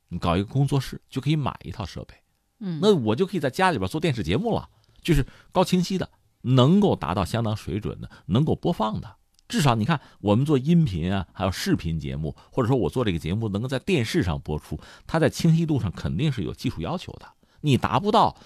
[0.08, 2.14] 你搞一个工作室就可以买一套设备，
[2.58, 4.68] 嗯，那我就可以在家里边做电视节目了，
[5.02, 6.10] 就是高清晰的，
[6.40, 9.16] 能够达到相当水准的，能够播放的。
[9.46, 17.26] 至少你看，我们做音频啊，还有视频节目，或者说我做这个节目能够在电视上播出，它在清晰度上肯定是有技术要求的。
[17.60, 18.36] 你达不到，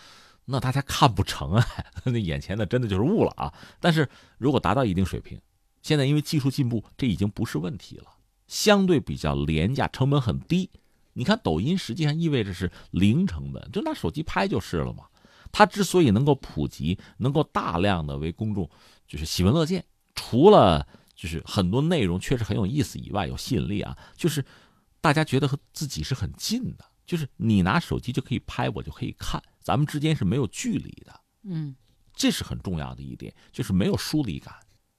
[0.46, 1.66] 那大家看不成啊，
[2.04, 3.52] 那眼前的真的就是雾了啊。
[3.80, 4.08] 但是
[4.38, 5.38] 如果达到一定水平，
[5.82, 8.06] 现在因为技术进步，这已经不是问题了，
[8.46, 10.70] 相对比较廉价，成本很低。
[11.12, 15.04] 你看抖音实际上意味着是零成本，就拿手机拍就是了嘛。
[15.52, 18.68] 它之所以能够普及，能够大量的为公众
[19.06, 19.84] 就是喜闻乐见。
[20.16, 24.44] 除了就是很多内容确实很有意思以外，有吸引力啊，就是
[25.00, 31.76] 大家觉得和自己是很近的，就是你拿手机就可以拍，我就可以看，咱们之间是没有距离的，嗯，
[32.12, 34.52] 这是很重要的一点，就是没有疏离感。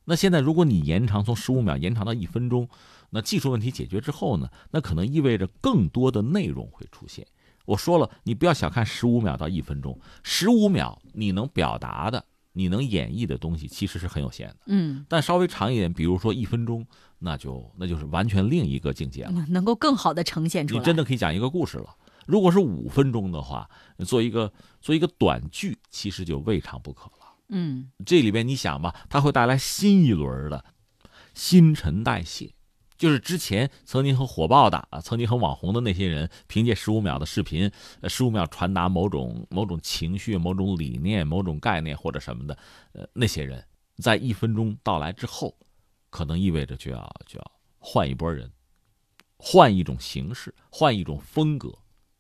[0.05, 2.69] 那现在如果你延长从十五秒延长到一分钟，
[3.15, 7.25] 那技术问题解决之后呢，那可能意味着更多的内容会出现。
[7.65, 12.25] 我说了，你不要小看十五秒到一分钟，十五秒你能表达的。
[12.57, 16.87] 你能演绎的东西其实是很有限的，嗯，但稍微长一点，比如说一分钟，
[17.19, 20.79] 那就那就是完全另一个境界了， 能够更好的呈现出来。
[20.79, 21.93] 你真的可以讲一个故事了。
[22.25, 23.69] 如果是五分钟的话，
[24.05, 27.35] 做一个做一个短剧，其实就未尝不可了。
[27.49, 30.63] 嗯，这里边你想吧，它会带来新一轮的
[31.33, 32.54] 新陈代谢。
[32.97, 37.69] 就是之前曾经很火爆的啊，曾经很网红的那些人，凭借十五秒的视频，
[38.01, 42.57] 呃，十五秒传达某种某种情绪、某种理念、某种概念或者什么的，
[42.93, 43.61] 呃，那些人
[43.97, 45.53] 在一分钟到来之后，
[46.09, 48.49] 可能意味着就要就要换一波人，
[49.37, 51.77] 换一种形式，换一种风格，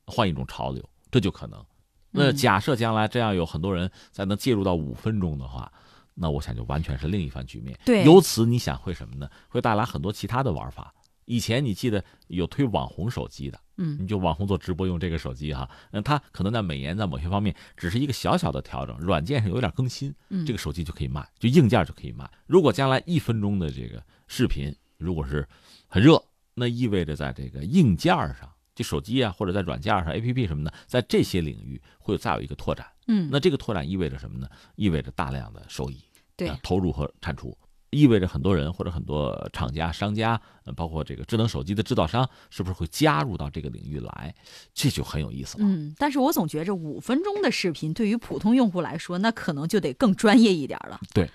[0.07, 1.65] 换一种潮流，这就可能。
[2.11, 5.71] 那假设将来这样有很多人才能介入到五分钟的话。
[6.15, 7.77] 那我想就完全是另一番局面。
[7.85, 9.29] 对，由此你想会什么呢？
[9.49, 10.93] 会带来很多其他的玩法。
[11.25, 22.29] 以前你记得有推网红手机的，嗯，你就网红做直播用这个手机哈，那它可能在美颜在某些方面只是一个小小的调整，软件上有点更新，嗯，这个手机就可以卖，就硬件就可以卖。
[22.45, 25.47] 如果将来一分钟的这个视频如果是
[25.87, 32.85] 很热，那意味着在这个硬件上，就手机啊或者在软件上 A P P 什么的，在这些领域会再有一个拓展。
[33.07, 34.47] 嗯，那这个拓展意味着什么呢？
[34.75, 36.03] 意味着大量的收益，
[36.35, 37.57] 对，投入和产出。
[37.91, 40.41] 意味着很多人或者很多厂家、商家，
[40.75, 44.35] 包括这个智能手机的制造商，是不是会加入到这个领域来？
[44.73, 45.63] 这就很有意思了。
[45.65, 50.99] 嗯，但是我总觉着五分钟的视频对于普通用户来说，那可能就得更专业一点了。
[51.13, 51.29] 对。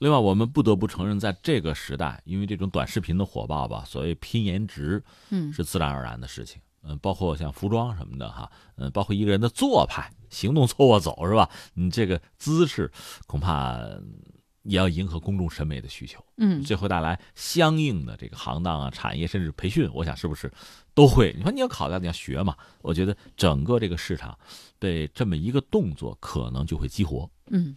[0.00, 6.60] 另外，我们不得不承认，在这个时代，因为这种短视频的火爆吧，所谓拼颜值，嗯，是自然而然的事情。
[6.88, 11.48] 嗯，包括像服装什么的哈，嗯，包括一个人的做派、行动、错卧走是吧？
[11.74, 12.90] 你这个姿势
[13.26, 13.78] 恐怕
[14.62, 16.24] 也要迎合公众审美的需求。
[16.38, 20.50] 嗯，这会带来相应的这个行当啊、产业甚至培训，我想是不是
[20.94, 21.34] 都会？
[21.36, 22.56] 你说你要考虑你要学嘛？
[22.80, 24.38] 我觉得整个这个市场
[24.78, 27.30] 被这么一个动作可能就会激活。
[27.50, 27.76] 嗯。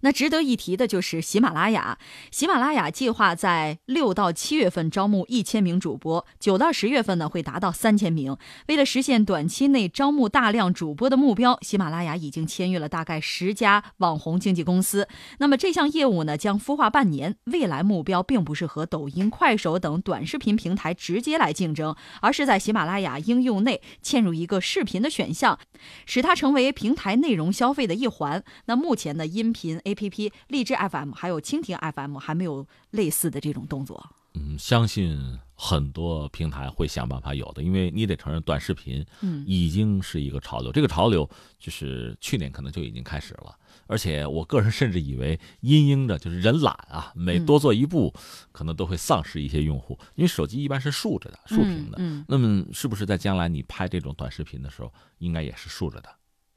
[0.00, 1.98] 那值得一提的就是喜马拉雅，
[2.30, 8.36] 喜马拉雅计划在六到七月份招募一千名主播，九到十月份呢会达到三千名。
[8.68, 15.08] 为了实现短期内招募大量主播的目标，喜马拉雅已经签约了大概十家网红经纪公司。
[15.38, 25.58] 那么这项业务呢将孵化半年，未来目标并不是和抖音、快手等短视频平台直接来竞争，而是在喜马拉雅应用内嵌入一个视频的选项，
[26.06, 28.44] 使它成为平台内容消费的一环。
[28.66, 29.80] 那目前呢，音频。
[29.88, 34.14] A P P 荔枝 F M 还有蜻蜓 F M 还没有类似的这种动作。
[34.34, 35.18] 嗯，相信
[35.54, 40.70] 很多平台会想办法有的，因为你得承认，短视频嗯已经是一个潮流。
[40.70, 41.28] 这个潮流
[41.58, 48.12] 就是去年可能就已经开始了，而且我个人甚至以为，因应着就是人懒啊，每多做一步，
[48.52, 49.98] 可能都会丧失一些用户。
[50.14, 51.96] 因为手机一般是竖着的，竖屏的。
[51.98, 56.08] 嗯，那么是不是在将来你拍这种短视频的时候，应该也是竖着的？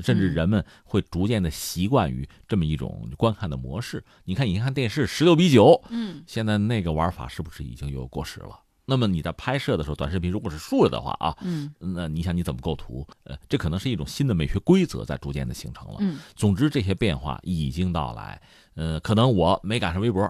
[0.02, 4.04] 甚至人们会逐渐的习惯于这么一种观看的模式。
[4.26, 8.60] 你看，你看电视十六比九，嗯，现在那个玩法是不是已经有过时了？
[8.86, 13.08] 那么你在拍摄的时候，短视频如果是竖着的话啊，嗯，那你想你怎么构图？
[13.24, 15.98] 呃，这可能是一种新的美学规则在逐渐的形成了。
[16.00, 18.42] 嗯，总之这些变化已经到来。
[18.76, 20.24] 呃，可能我没赶上微博，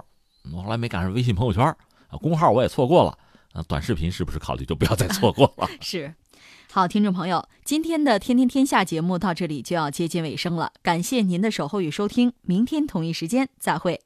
[0.54, 1.66] 我后来没赶上微信朋友圈
[2.08, 3.18] 啊，公号我也错过了。
[3.54, 5.68] 啊，短视频是不是考虑就不要再错过了？
[5.82, 6.14] 是。
[6.74, 14.00] 好，听众朋友，今天的《天天天下》节目到这里就要接近尾声了，感谢您的守候与收听，明天同一时间再会。